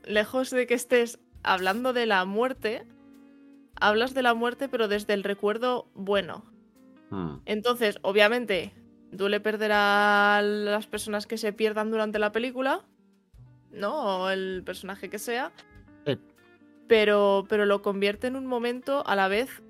[0.04, 2.86] lejos de que estés hablando de la muerte,
[3.76, 6.44] hablas de la muerte, pero desde el recuerdo bueno.
[7.10, 7.36] Hmm.
[7.46, 8.72] Entonces, obviamente,
[9.16, 12.82] duele perder a las personas que se pierdan durante la película,
[13.72, 14.22] ¿no?
[14.22, 15.52] O el personaje que sea.
[16.06, 16.18] Sí.
[16.88, 19.62] Pero, pero lo convierte en un momento a la vez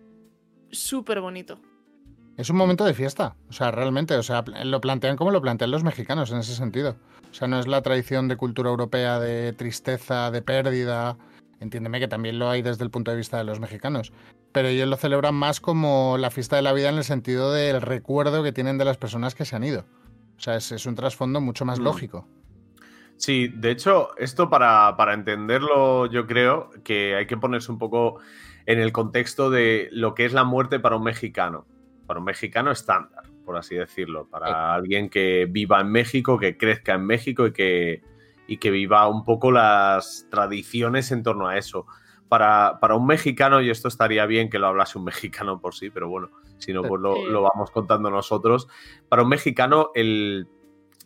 [0.70, 1.60] súper bonito.
[2.36, 3.36] Es un momento de fiesta.
[3.48, 4.14] O sea, realmente.
[4.16, 6.96] O sea, lo plantean como lo plantean los mexicanos en ese sentido.
[7.30, 11.16] O sea, no es la tradición de cultura europea de tristeza, de pérdida.
[11.60, 14.12] Entiéndeme que también lo hay desde el punto de vista de los mexicanos.
[14.52, 17.80] Pero ellos lo celebran más como la fiesta de la vida en el sentido del
[17.80, 19.84] recuerdo que tienen de las personas que se han ido.
[20.36, 21.84] O sea, es, es un trasfondo mucho más Mm.
[21.84, 22.28] lógico.
[23.16, 28.18] Sí, de hecho, esto para, para entenderlo, yo creo que hay que ponerse un poco
[28.66, 31.66] en el contexto de lo que es la muerte para un mexicano.
[32.06, 34.26] Para un mexicano estándar, por así decirlo.
[34.28, 34.52] Para Sí.
[34.56, 38.02] alguien que viva en México, que crezca en México y que,
[38.46, 41.86] y que viva un poco las tradiciones en torno a eso.
[42.28, 45.90] Para, para un mexicano, y esto estaría bien que lo hablase un mexicano por sí,
[45.90, 48.66] pero bueno, si no, pues lo, lo vamos contando nosotros.
[49.08, 50.48] Para un mexicano, el,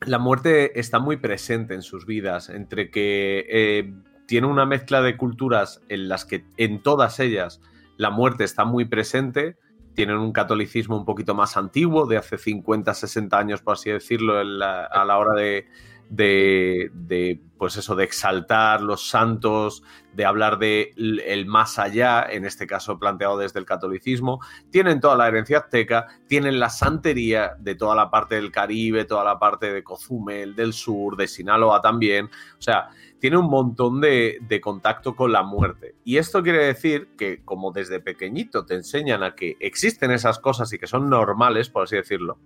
[0.07, 3.93] la muerte está muy presente en sus vidas, entre que eh,
[4.26, 7.61] tiene una mezcla de culturas en las que en todas ellas
[7.97, 9.57] la muerte está muy presente.
[9.95, 14.43] Tienen un catolicismo un poquito más antiguo, de hace 50, 60 años, por así decirlo,
[14.45, 15.66] la- a la hora de,
[16.09, 19.82] de, pues eso, de exaltar los santos,
[20.14, 24.40] de hablar de el más allá, en este caso planteado desde el catolicismo.
[24.70, 29.24] Tienen toda la herencia azteca, tienen la santería de toda la parte del Caribe, toda
[29.24, 32.26] la parte de Cozumel, del sur, de Sinaloa también.
[32.26, 32.88] O sea,
[33.18, 35.96] tiene un montón de, de contacto con la muerte.
[36.04, 40.72] Y esto quiere decir que como desde pequeñito te enseñan a que existen esas cosas
[40.72, 42.38] y que son normales, por así decirlo,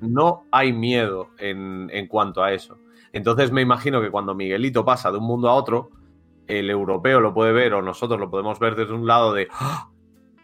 [0.00, 2.78] no hay miedo en, cuanto a eso.
[3.12, 5.90] Entonces me imagino que cuando Miguelito pasa de un mundo a otro,
[6.46, 9.90] el europeo lo puede ver o nosotros lo podemos ver desde un lado de "¡Ah!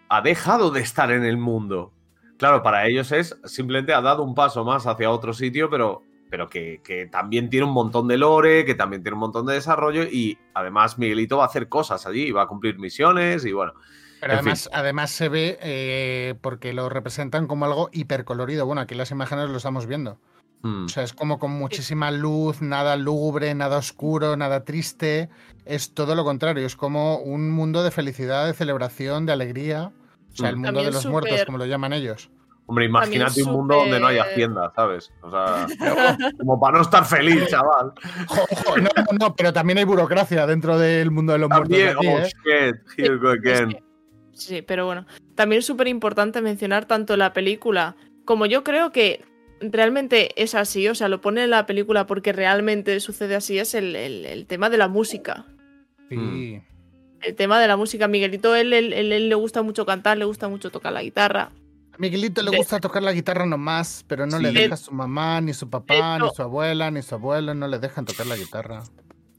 [0.09, 1.93] ha dejado de estar en el mundo.
[2.39, 6.49] Claro, para ellos es simplemente ha dado un paso más hacia otro sitio, pero, pero
[6.49, 10.05] que, que también tiene un montón de lore, que también tiene un montón de desarrollo
[10.05, 13.73] y además Miguelito va a hacer cosas allí, va a cumplir misiones y bueno.
[14.21, 18.67] Pero En además, además se ve eh, porque lo representan como algo hipercolorido.
[18.67, 20.19] Bueno, aquí las imágenes lo estamos viendo.
[20.63, 25.29] mm, O sea, es como con muchísima luz, nada lúgubre, nada oscuro, nada triste.
[25.65, 29.93] Es todo lo contrario, es como un mundo de felicidad, de celebración, de alegría.
[30.33, 30.61] O sea, el Mm.
[30.61, 32.31] mundo de los muertos, como lo llaman ellos.
[32.71, 35.11] Hombre, imagínate un mundo donde no hay hacienda, ¿sabes?
[35.23, 35.67] O sea,
[36.39, 37.93] como para no estar feliz, chaval.
[38.77, 41.75] No, no, no, pero también hay burocracia dentro del mundo de los muertos.
[41.97, 42.25] aquí, oh ¿eh?
[42.45, 43.79] shit, here we go Es again.
[44.39, 45.07] Sí, pero bueno.
[45.35, 49.25] También es súper importante mencionar tanto la película como yo creo que
[49.61, 53.75] realmente es así, o sea, lo pone en la película porque realmente sucede así, es
[53.75, 55.47] el, el- el tema de la música.
[56.09, 56.61] Sí.
[57.23, 60.25] El tema de la música, Miguelito, él, él- él- él le gusta mucho cantar, le
[60.25, 61.51] gusta mucho tocar la guitarra.
[61.93, 65.41] A Miguelito le De- gusta tocar la guitarra nomás, pero no le deja su mamá,
[65.41, 68.85] ni su papá, ni su abuela, ni su abuelo, no le dejan tocar la guitarra.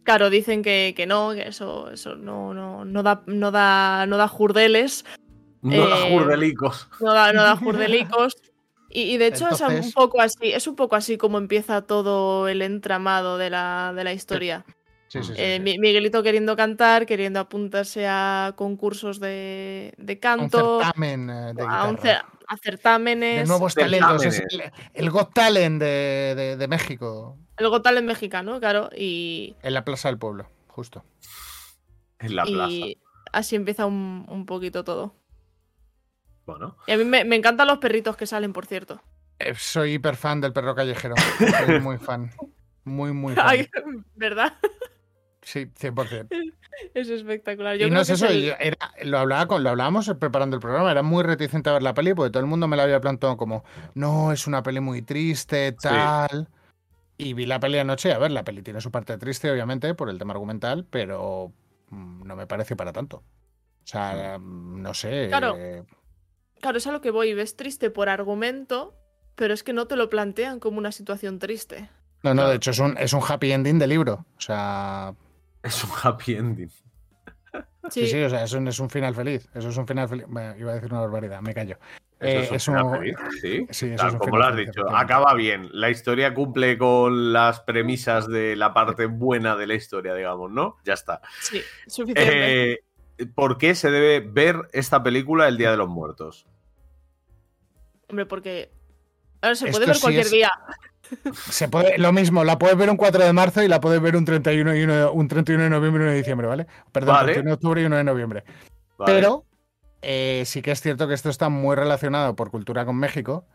[0.09, 4.17] Claro, dicen que, que no, que eso, eso no, no, no da, no da, no
[4.17, 5.05] da jurdeles,
[5.61, 6.89] No da Eh, jurdelicos.
[6.99, 7.55] no da, no da
[8.17, 8.33] jurdelicos.
[8.89, 12.47] Y, y de hecho es un poco así, es un poco así como empieza todo
[12.47, 14.65] el entramado de la, de la historia.
[15.09, 15.41] Sí, sí, sí.
[15.43, 21.63] Eh, Miguelito queriendo cantar, queriendo apuntarse a concursos de, de un canto, certamen eh, de
[21.67, 24.25] a, un cer- a certámenes, de nuevos talentos.
[24.25, 29.73] El, el Got Talent de, de- de México, el Got Talent mexicano, claro, y, en
[29.73, 31.03] la Plaza del Pueblo, justo.
[32.19, 32.75] En la y plaza.
[33.33, 35.13] así empieza un, un poquito todo.
[36.45, 39.01] Bueno, Y a mí me, me encantan los perritos que salen, por cierto.
[39.37, 41.15] Eh, soy hiper fan del perro callejero.
[41.65, 42.31] Soy muy fan.
[42.83, 43.45] Muy, muy fan.
[43.47, 43.69] Ay,
[44.15, 44.53] ¿Verdad?
[45.41, 46.27] Sí, 100%.
[46.93, 47.75] Es espectacular.
[47.75, 50.61] Yo y no es eso, el- yo era- lo, hablaba con, lo hablábamos preparando el
[50.61, 53.01] programa, era muy reticente a ver la peli porque todo el mundo me la había
[53.01, 56.47] planteado como, no, es una peli muy triste, tal.
[57.21, 60.09] Y vi la peli anoche, a ver, la peli tiene su parte triste, obviamente, por
[60.09, 61.51] el tema argumental, pero
[61.89, 63.17] mm, no me pareció para tanto.
[63.17, 63.23] O
[63.83, 65.27] sea, mm, no sé.
[65.27, 65.55] Claro.
[65.57, 65.83] eh,
[66.61, 67.33] Claro, es a lo que voy.
[67.33, 68.95] Ves triste por argumento,
[69.35, 71.89] pero es que no te lo plantean como una situación triste.
[72.23, 74.25] No, no, de hecho es un, es un happy ending de libro.
[74.37, 75.13] O sea,
[75.61, 76.69] es un happy ending.
[76.69, 76.81] sí,
[77.91, 79.45] Sí, sí, o sea, es un, es un final feliz.
[79.53, 80.25] Eso es un final feliz.
[80.29, 81.77] Bueno, iba a decir una barbaridad, me callo.
[82.19, 83.67] Eso Eh, feliz, sí.
[83.69, 85.69] Sí, eso Tal como lo has dicho, acaba bien.
[85.71, 90.75] La historia cumple con las premisas de la parte buena de la historia, digamos, ¿no?
[90.83, 91.21] Ya está.
[91.41, 92.71] sí, suficiente.
[92.73, 92.79] Eh,
[93.35, 96.45] ¿Por qué se debe ver esta película el Día de los Muertos?
[98.09, 98.71] Hombre, porque.
[99.41, 100.51] A ver, se Esto puede ver sí cualquier es- día.
[101.49, 104.15] Se puede, lo mismo, la puedes ver un 4 de marzo y la puedes ver
[104.15, 106.67] un 31, y uno de- un 31 de noviembre y uno de diciembre, ¿vale?
[106.91, 107.33] Perdón, Vale.
[107.33, 108.43] 31 de octubre y 1 de noviembre.
[108.97, 109.13] ¿Vale?
[109.13, 109.45] Pero
[110.01, 113.45] eh, sí que es cierto que esto está muy relacionado por cultura con México,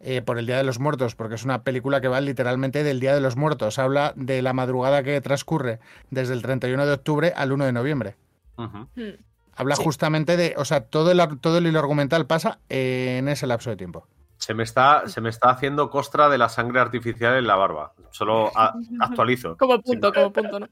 [0.00, 3.00] eh, por el Día de los Muertos, porque es una película que va literalmente del
[3.00, 3.78] Día de los Muertos.
[3.78, 5.78] Habla de la madrugada que transcurre
[6.10, 8.16] desde el 31 de octubre al 1 de noviembre.
[8.56, 8.84] Hmm.
[9.56, 9.84] Habla Sí.
[9.84, 13.76] justamente de, o sea, todo el, todo el hilo argumental pasa en ese lapso de
[13.76, 14.06] tiempo.
[14.36, 17.92] Se me, está, se me está haciendo costra de la sangre artificial en la barba.
[18.10, 19.56] Solo a- actualizo.
[19.56, 20.68] Como punto, como punto, ¿no?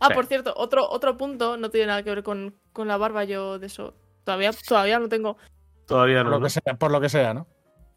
[0.00, 0.14] Ah, Sí.
[0.14, 3.58] por cierto, otro, otro punto no tiene nada que ver con, con la barba, yo
[3.60, 3.94] de eso.
[4.24, 5.36] Todavía, todavía no tengo.
[5.86, 6.30] Todavía Por no.
[6.30, 6.44] lo, ¿no?
[6.44, 7.46] que sea, por lo que sea, ¿no?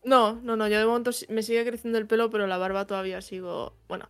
[0.04, 3.22] No, no, no, yo de momento me sigue creciendo el pelo, pero la barba todavía
[3.22, 3.76] sigo.
[3.88, 4.08] Bueno.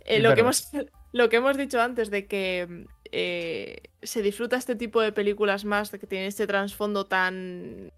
[0.00, 0.68] eh, lo, que hemos,
[1.12, 5.90] lo que hemos dicho antes de que eh, se disfruta este tipo de películas más,
[5.90, 7.92] de que tienen este trasfondo tan.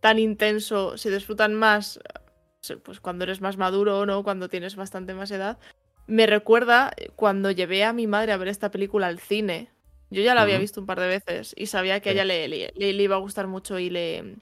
[0.00, 2.00] tan intenso, se disfrutan más
[2.68, 5.58] eh, pues cuando eres más maduro o no, cuando tienes bastante más edad.
[6.06, 9.70] Me recuerda cuando llevé a mi madre a ver esta película al cine.
[10.12, 12.48] Yo ya la había visto un par de veces y sabía que a ella le,
[12.48, 14.36] le- iba a gustar mucho y le,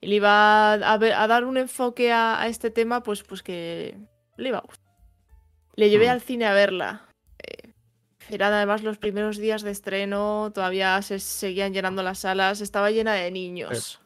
[0.00, 3.96] le iba a, ver- a dar un enfoque a, a este tema, pues, pues que
[4.36, 4.84] le iba a gustar.
[5.76, 6.10] Le llevé Mm.
[6.10, 7.06] al cine a verla.
[7.38, 7.72] Eh,
[8.30, 13.12] Eran además los primeros días de estreno, todavía se seguían llenando las salas, estaba llena
[13.14, 14.00] de niños.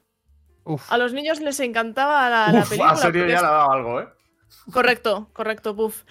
[0.65, 0.91] Uf.
[0.93, 2.91] A los niños les encantaba la, la Uf, película.
[2.93, 4.09] a serio ya le ha dado algo, ¿eh?
[4.73, 6.03] Correcto, correcto, puff.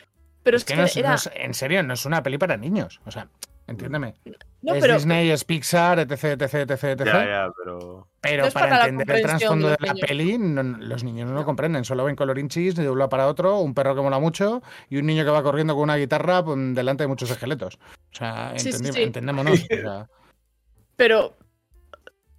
[0.44, 1.10] Pero es, Es que que, no es, era.
[1.10, 3.02] no es- en serio, no es una peli para niños.
[3.06, 3.28] O sea,
[3.68, 4.16] entiéndeme.
[4.62, 6.12] No, es pero Disney, es Pixar, etc,
[6.42, 7.06] etc, etc, etc.
[7.06, 8.08] Ya, ya, pero.
[8.22, 10.08] Pero No para, entender el trasfondo de la niños.
[10.08, 11.86] peli, no- los niños no lo comprenden.
[11.86, 15.06] Solo ven colorinchis de un lado para otro, un perro que mola mucho y un
[15.06, 17.76] niño que va corriendo con una guitarra pues, delante de muchos esqueletos.
[17.76, 19.04] O sea, Sí, sí, entendi- sí.
[19.04, 19.54] entendémonos.
[19.64, 20.08] o sea,
[20.96, 21.38] Pero,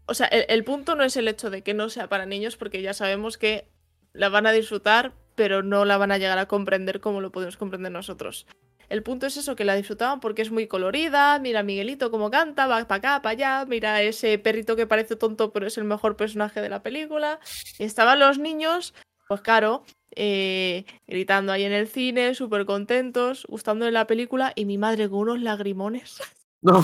[0.07, 2.57] o sea, el, el punto no es el hecho de que no sea para niños,
[2.57, 3.69] porque ya sabemos que
[4.13, 7.57] la van a disfrutar, pero no la van a llegar a comprender como lo podemos
[7.57, 8.47] comprender nosotros.
[8.89, 12.31] El punto es eso, que la disfrutaban porque es muy colorida, mira a Miguelito cómo
[12.31, 15.85] canta, va para acá, para allá, mira ese perrito que parece tonto, pero es el
[15.85, 17.39] mejor personaje de la película.
[17.79, 18.95] Y estaban los niños,
[19.29, 19.85] pues claro,
[20.17, 25.09] eh, gritando ahí en el cine, súper contentos, gustando de la película, y mi madre
[25.09, 26.19] con unos lagrimones.
[26.61, 26.83] No,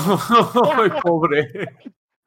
[0.76, 1.50] ay, pobre.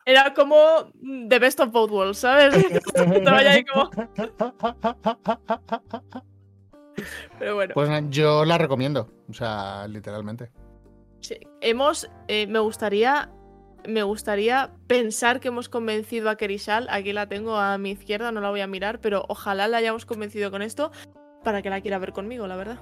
[0.05, 0.91] Era como
[1.29, 2.53] The Best of Both Worlds, ¿sabes?
[2.93, 3.89] Estaba ya ahí como.
[7.39, 9.09] Pero bueno, Pues yo la recomiendo.
[9.29, 10.51] O sea, literalmente.
[11.19, 11.37] sí.
[11.61, 12.09] hemos.
[12.27, 13.31] eh, me gustaría.
[13.87, 16.87] Me gustaría pensar que hemos convencido a Kerishal.
[16.89, 20.05] Aquí la tengo a mi izquierda, no la voy a mirar, pero ojalá la hayamos
[20.05, 20.91] convencido con esto
[21.43, 22.79] para que la quiera ver conmigo, la verdad.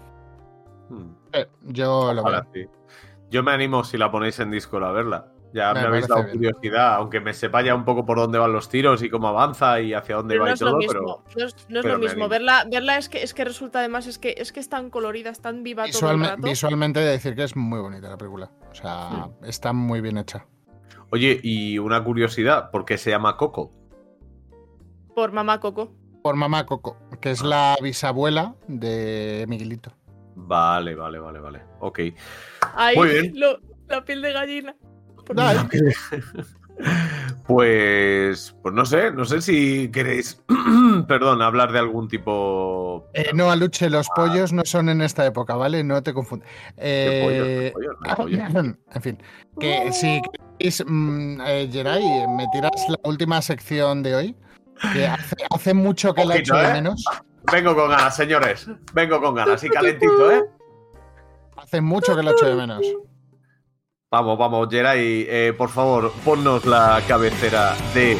[0.89, 2.65] Hmm, Eh, yo lo ojalá veo.
[2.65, 2.69] sí.
[3.29, 5.27] Yo me animo si la ponéis en Discord a verla.
[5.55, 6.35] Ya Me me, habéis dado bien.
[6.35, 9.79] curiosidad, aunque me sepa ya un poco por dónde van los tiros y cómo avanza
[9.79, 10.93] y hacia dónde Pero va no y es lo todo, mismo.
[10.93, 11.39] pero.
[11.39, 12.27] No es, no es pero lo mismo.
[12.27, 15.29] Verla, verla es que es que resulta además es que es que es tan colorida,
[15.29, 16.41] es tan viva todo el Visualme- rato.
[16.41, 18.51] visualmente he de decir que es muy bonita la película.
[18.69, 20.45] O sea, está muy bien hecha.
[21.11, 23.71] Oye, y una curiosidad, ¿por qué se llama Coco?
[25.15, 25.93] Por mamá Coco.
[26.21, 29.93] Por mamá Coco, que es la bisabuela de Miguelito.
[30.35, 31.61] Vale, vale, vale, vale.
[31.79, 31.99] Ok.
[32.75, 33.31] Ahí, Muy bien.
[33.39, 34.75] lo- la piel de gallina.
[37.47, 40.41] Pues, pues no sé, no sé si queréis,
[41.07, 45.55] perdón, hablar de algún tipo Eh, no, Aluche, los pollos no son en esta época,
[45.55, 45.83] ¿vale?
[45.83, 46.49] No te confundas.
[46.49, 47.73] pollos, Eh,
[48.15, 48.39] pollos,
[48.93, 49.23] en fin,
[49.59, 50.21] que si
[50.57, 52.03] queréis, mm, eh, Geray,
[52.35, 54.35] me tiras la última sección de hoy.
[54.91, 56.73] Que hace, hace mucho que la Ojito, echo de ¿eh?
[56.73, 57.05] menos.
[57.51, 58.67] Vengo con ganas, señores.
[58.93, 60.43] Vengo con ganas y calentito, ¿eh?
[61.55, 62.85] Hace mucho que la echo de menos.
[64.17, 68.17] Vamos, vamos, Geray, eh, por favor, ponnos la cabecera de.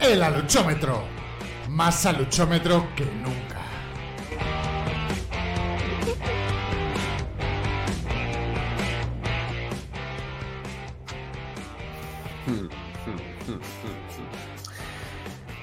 [0.00, 1.02] El aluchómetro.
[1.68, 3.60] Más aluchómetro que nunca.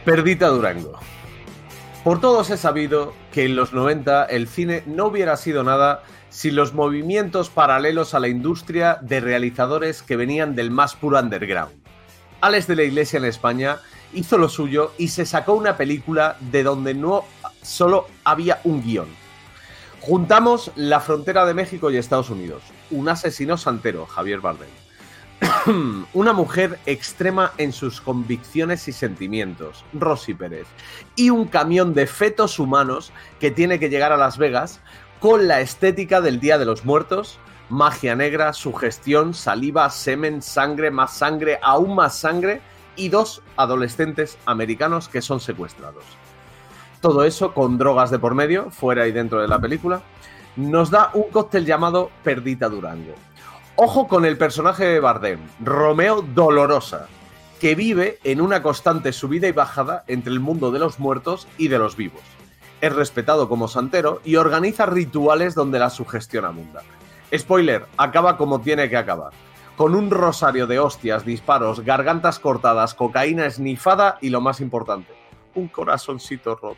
[0.05, 0.99] Perdita Durango.
[2.03, 6.55] Por todos he sabido que en los 90 el cine no hubiera sido nada sin
[6.55, 11.73] los movimientos paralelos a la industria de realizadores que venían del más puro underground.
[12.39, 13.79] Alex de la Iglesia en España
[14.13, 17.25] hizo lo suyo y se sacó una película de donde no
[17.61, 19.09] solo había un guion.
[19.99, 22.63] Juntamos la frontera de México y Estados Unidos.
[22.89, 24.69] Un asesino santero, Javier Bardem.
[26.13, 30.67] Una mujer extrema en sus convicciones y sentimientos, Rosy Pérez.
[31.15, 34.79] Y un camión de fetos humanos que tiene que llegar a Las Vegas
[35.21, 37.37] con la estética del Día de los Muertos,
[37.69, 42.59] magia negra, sugestión, saliva, semen, sangre, más sangre, aún más sangre
[42.95, 46.03] y dos adolescentes americanos que son secuestrados.
[47.01, 50.01] Todo eso con drogas de por medio, fuera y dentro de la película,
[50.55, 53.13] nos da un cóctel llamado Perdita Durango.
[53.75, 57.07] Ojo con el personaje de Bardem, Romeo Dolorosa,
[57.59, 61.67] que vive en una constante subida y bajada entre el mundo de los muertos y
[61.67, 62.21] de los vivos.
[62.81, 66.81] Es respetado como santero y organiza rituales donde la sugestión abunda.
[67.35, 69.31] Spoiler, acaba como tiene que acabar.
[69.77, 75.13] Con un rosario de hostias, disparos, gargantas cortadas, cocaína esnifada y lo más importante,
[75.55, 76.77] un corazoncito roto.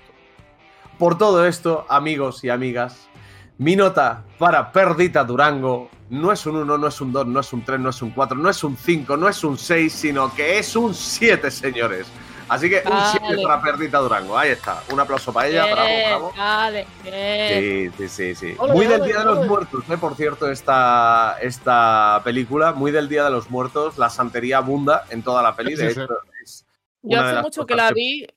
[1.00, 3.10] Por todo esto, amigos y amigas,
[3.58, 7.54] mi nota para Perdita Durango no es un 1, no es un 2, no es
[7.54, 10.34] un 3, no es un 4, no es un 5, no es un 6, sino
[10.36, 12.08] que es un 7, señores.
[12.54, 13.44] Así que un 7 Vale.
[13.44, 14.38] para Perdita Durango.
[14.38, 14.82] Ahí está.
[14.92, 15.66] Un aplauso para ella.
[15.66, 16.34] Bravo, Bien, bravo.
[16.38, 17.92] Vale, bien.
[17.94, 18.56] Sí, sí, sí, sí.
[18.60, 19.48] Ole, muy del ole, Día de los.
[19.48, 19.98] Muertos, ¿eh?
[19.98, 25.24] por cierto, esta, esta película, muy del Día de los Muertos, la santería abunda en
[25.24, 26.02] toda la peli, de Sí, sí.
[26.02, 26.66] hecho, es
[27.02, 28.28] Yo de hace mucho que la vi.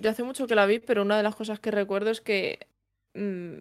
[0.00, 2.66] Yo hace mucho que la vi, pero una de las cosas que recuerdo es que
[3.14, 3.60] mm,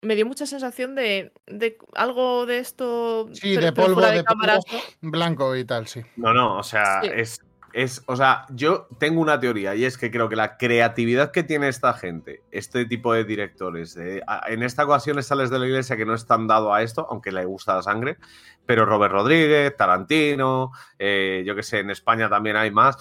[0.00, 3.28] me dio mucha sensación de, de algo de esto.
[3.32, 4.82] Sí, pero- de polvo, de cámaras, polvo.
[5.02, 5.10] ¿no?
[5.10, 6.00] Blanco y tal, sí.
[6.16, 7.10] No, no, o sea, Sí.
[7.14, 7.40] es
[7.74, 11.42] Es, o sea, yo tengo una teoría y es que creo que la creatividad que
[11.42, 15.96] tiene esta gente, este tipo de directores, de- en esta ocasión sales de la iglesia
[15.96, 18.16] que no están dado a esto, aunque le gusta la sangre,
[18.64, 22.96] pero Robert Rodríguez, Tarantino, eh, yo que sé, en España también hay más.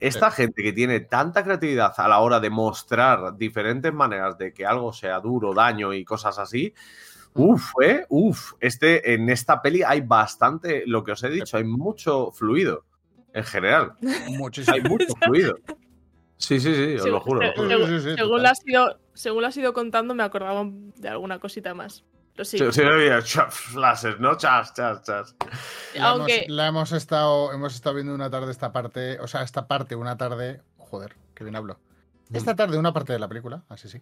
[0.00, 4.64] Esta gente que tiene tanta creatividad a la hora de mostrar diferentes maneras de que
[4.64, 6.74] algo sea duro, daño y cosas así,
[7.34, 8.54] Uf, eh, uf.
[8.60, 12.84] Este, en esta peli hay bastante, lo que os he dicho, hay mucho fluido.
[13.32, 13.92] En general,
[14.28, 14.74] Muchísimo.
[14.76, 15.56] hay mucho fluido.
[16.36, 17.40] Sí, sí, sí, os lo juro.
[17.42, 17.86] lo según- juro.
[17.86, 18.42] Sí, sí, sí, según, total.
[18.42, 22.04] la has ido, según la has ido contando, me acordaba de alguna cosita más.
[22.32, 22.64] Pero sí, Sí,
[23.24, 24.36] chas, flashes, ¿no?
[24.36, 25.36] Chas, chas, chas.
[25.94, 29.42] La, aunque hemos, la hemos estado hemos estado viendo una tarde esta parte, o sea,
[29.42, 31.78] esta parte una tarde, joder, que bien hablo.
[32.32, 34.00] Esta tarde una parte de la película, así sí.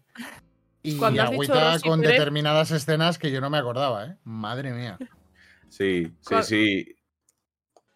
[0.82, 4.16] Y Cuando agüita Rosy con determinadas escenas que yo no me acordaba, ¿eh?
[4.22, 4.98] Madre mía.
[5.70, 6.96] Sí, sí, sí.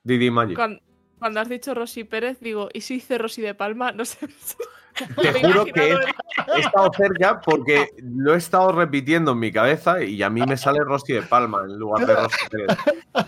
[0.03, 0.57] Didi Magic.
[0.57, 0.81] cuando,
[1.23, 3.93] cuando has dicho Rosy Pérez, digo, ¿y si dice Rosy de Palma?
[3.93, 4.19] No sé.
[5.23, 10.21] Te juro que he estado cerca porque lo he estado repitiendo en mi cabeza y
[10.25, 12.79] a mí me sale Rosy de Palma en lugar de Rosy Pérez.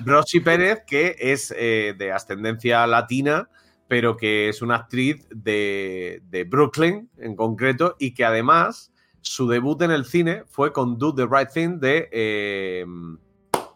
[0.05, 3.49] Rosy Pérez, que es eh, de ascendencia latina,
[3.87, 9.81] pero que es una actriz de, de Brooklyn en concreto y que además su debut
[9.83, 12.09] en el cine fue con Do the Right Thing de...
[12.11, 12.85] eh,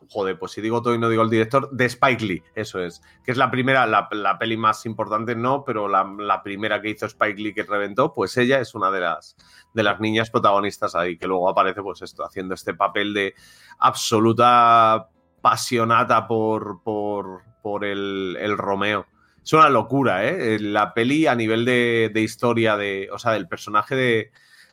[0.08, 3.02] joder, pues si digo todo y no digo el director, de Spike Lee, eso es.
[3.24, 6.90] Que es la primera, la, la peli más importante, no, pero la, la primera que
[6.90, 9.36] hizo Spike Lee que reventó, pues ella es una de las,
[9.74, 13.34] de las niñas protagonistas ahí, que luego aparece, pues esto, haciendo este papel de
[13.78, 15.08] absoluta
[15.40, 19.06] pasionata por, por, por el, el Romeo.
[19.42, 20.58] Es una locura, ¿eh?
[20.58, 23.94] La peli a nivel de, de historia, de, o sea, del personaje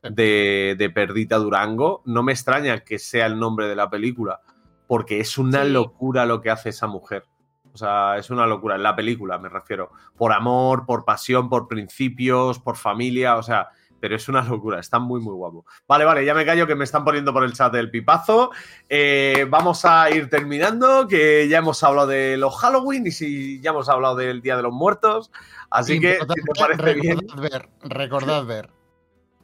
[0.02, 4.42] de, de Perdita Durango, no me extraña que sea el nombre de la película,
[4.88, 5.72] porque es una Sí.
[5.72, 7.26] locura lo que hace esa mujer.
[7.74, 9.92] O sea, es una locura, en la película me refiero.
[10.16, 13.70] Por amor, por pasión, por principios, por familia, o sea,
[14.00, 15.66] pero es una locura, está muy, muy guapo.
[15.88, 18.52] Vale, vale, ya me callo que me están poniendo por el chat el pipazo.
[18.88, 23.72] Eh, vamos a ir terminando, que ya hemos hablado de los Halloween y si ya
[23.72, 25.32] hemos hablado del Día de los Muertos.
[25.70, 28.70] Así que, si te Importante, parece bien, recordad ver, recordad ver.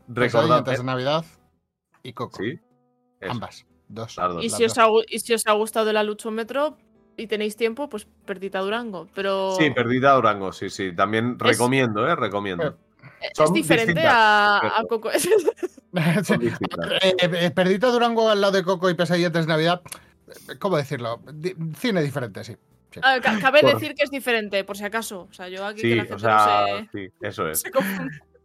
[0.07, 0.63] recordad.
[0.63, 1.25] Pesadillas de Navidad
[2.03, 2.37] y Coco.
[2.37, 2.59] Sí,
[3.19, 3.65] eso, Ambas.
[3.91, 4.17] Dos.
[4.17, 4.43] las dos.
[4.43, 6.77] Y si, os ha, y si os ha gustado el aluchómetro
[7.17, 9.07] y tenéis tiempo, pues Perdita Durango.
[9.13, 10.93] Pero Sí, Perdita Durango, sí, sí.
[10.95, 12.15] También recomiendo, ¿eh?
[12.15, 12.77] Recomiendo.
[13.21, 15.09] es son diferente distintas, a, a Coco.
[15.93, 19.81] Eh, eh, Perdita Durango al lado de Coco y Pesadillas de Navidad.
[20.49, 21.21] eh, ¿Cómo decirlo?
[21.77, 22.55] Cine diferente, sí.
[23.01, 25.27] Ah, ca- Cabe decir que es diferente, por si acaso.
[25.29, 27.59] O sea, yo aquí que Sí, la o gente sea, no se, sí, eso es.
[27.61, 27.71] se.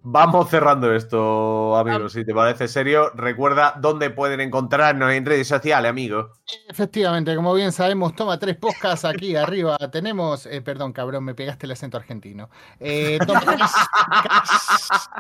[0.09, 2.13] Vamos cerrando esto, amigos.
[2.13, 6.31] Si te parece serio, recuerda dónde pueden encontrarnos en redes sociales, amigos.
[6.69, 9.77] Efectivamente, como bien sabemos, toma tres podcasts aquí arriba.
[9.91, 12.49] Tenemos, eh, perdón, cabrón, me pegaste el acento argentino.
[12.79, 13.73] Eh, toma tres
[14.09, 15.11] podcasts.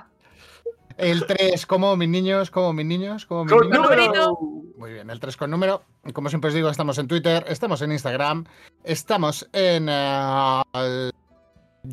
[0.98, 3.82] El 3, como mis niños, como mis niños, como mis Con niños.
[3.82, 4.38] número.
[4.78, 5.82] Muy bien, el 3 con número.
[6.14, 8.44] Como siempre os digo, estamos en Twitter, estamos en Instagram,
[8.82, 11.10] estamos en eh,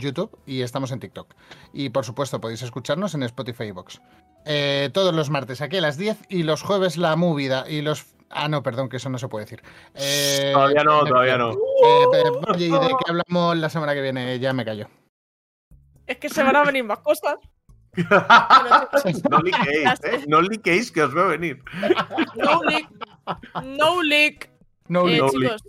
[0.03, 1.33] YouTube y estamos en TikTok.
[1.73, 4.01] Y por supuesto podéis escucharnos en Spotify y Vox.
[4.45, 8.05] Eh, todos los martes aquí a las 10 y los jueves la movida y los...
[8.29, 9.61] Ah, no, perdón, que eso no se puede decir.
[9.93, 11.51] Eh, Todavía no, todavía no.
[11.51, 12.23] eh, eh,
[12.53, 14.39] oye, ¿y de qué hablamos la semana que viene?
[14.39, 14.87] Ya me callo.
[16.07, 17.35] Es que se van a venir más cosas.
[19.29, 20.23] No liquéis, ¿eh?
[20.27, 21.61] No liquéis que os veo venir.
[22.35, 22.89] no leak.
[23.63, 24.49] No leak.
[24.87, 25.63] No, Eh, no chicos,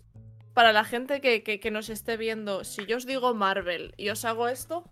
[0.54, 4.08] para la gente que, que- que nos esté viendo, si yo os digo Marvel y
[4.10, 4.84] os hago esto.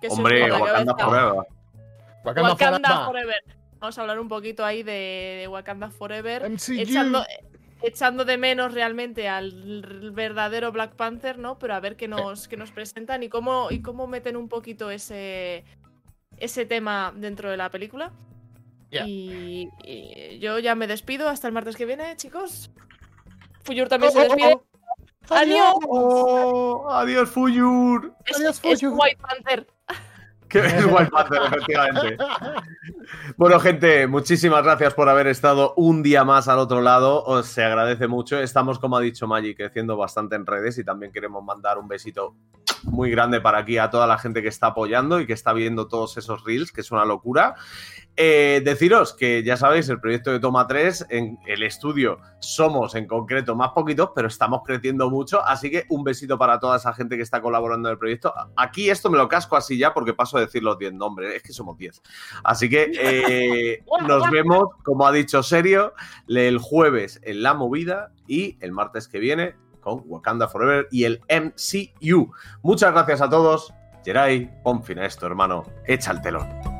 [0.00, 0.94] ¿qué se os Hombre, a la Wakanda?
[0.96, 1.46] Forever.
[2.24, 3.04] Wakanda Wakanda Forever.
[3.06, 3.42] Forever.
[3.78, 6.48] Vamos a hablar un poquito ahí de, de Wakanda Forever.
[6.50, 6.72] MCU.
[6.78, 7.24] Echando,
[7.82, 11.58] echando de menos realmente al verdadero Black Panther, ¿no?
[11.58, 14.90] Pero a ver qué nos, qué nos presentan y cómo, y cómo meten un poquito
[14.90, 15.64] ese,
[16.36, 18.12] ese tema dentro de la película.
[19.06, 19.68] Y
[20.38, 22.70] yo ya me despido hasta el martes que viene, chicos.
[23.64, 24.60] Fuyur también se despide.
[25.30, 25.74] ¡Adiós!
[25.88, 28.12] Oh, adiós, Fuyur.
[28.26, 28.98] Es, Adiós, es Fuyur.
[28.98, 29.66] White Panther.
[30.52, 30.74] Que es
[31.46, 32.18] efectivamente.
[33.38, 37.24] Bueno, gente, muchísimas gracias por haber estado un día más al otro lado.
[37.24, 38.38] Os se agradece mucho.
[38.38, 42.36] Estamos, como ha dicho Maggi, creciendo bastante en redes y también queremos mandar un besito
[42.84, 45.88] muy grande para aquí a toda la gente que está apoyando y que está viendo
[45.88, 47.54] todos esos reels, que es una locura.
[48.14, 53.06] Eh, deciros que ya sabéis, el proyecto de Toma 3, en el estudio somos en
[53.06, 57.16] concreto más poquitos, pero estamos creciendo mucho, así que un besito para toda esa gente
[57.16, 58.34] que está colaborando en el proyecto.
[58.56, 61.42] Aquí esto me lo casco así ya porque paso a decir los 10 nombres, es
[61.42, 62.02] que somos 10.
[62.44, 65.94] Así que eh, nos vemos, como ha dicho Serio,
[66.28, 71.20] el jueves en La Movida y el martes que viene con Wakanda Forever y el
[71.28, 72.32] MCU.
[72.62, 73.74] Muchas gracias a todos.
[74.04, 75.64] Jerai, pon fin a esto, hermano.
[75.86, 76.71] Echa el telón.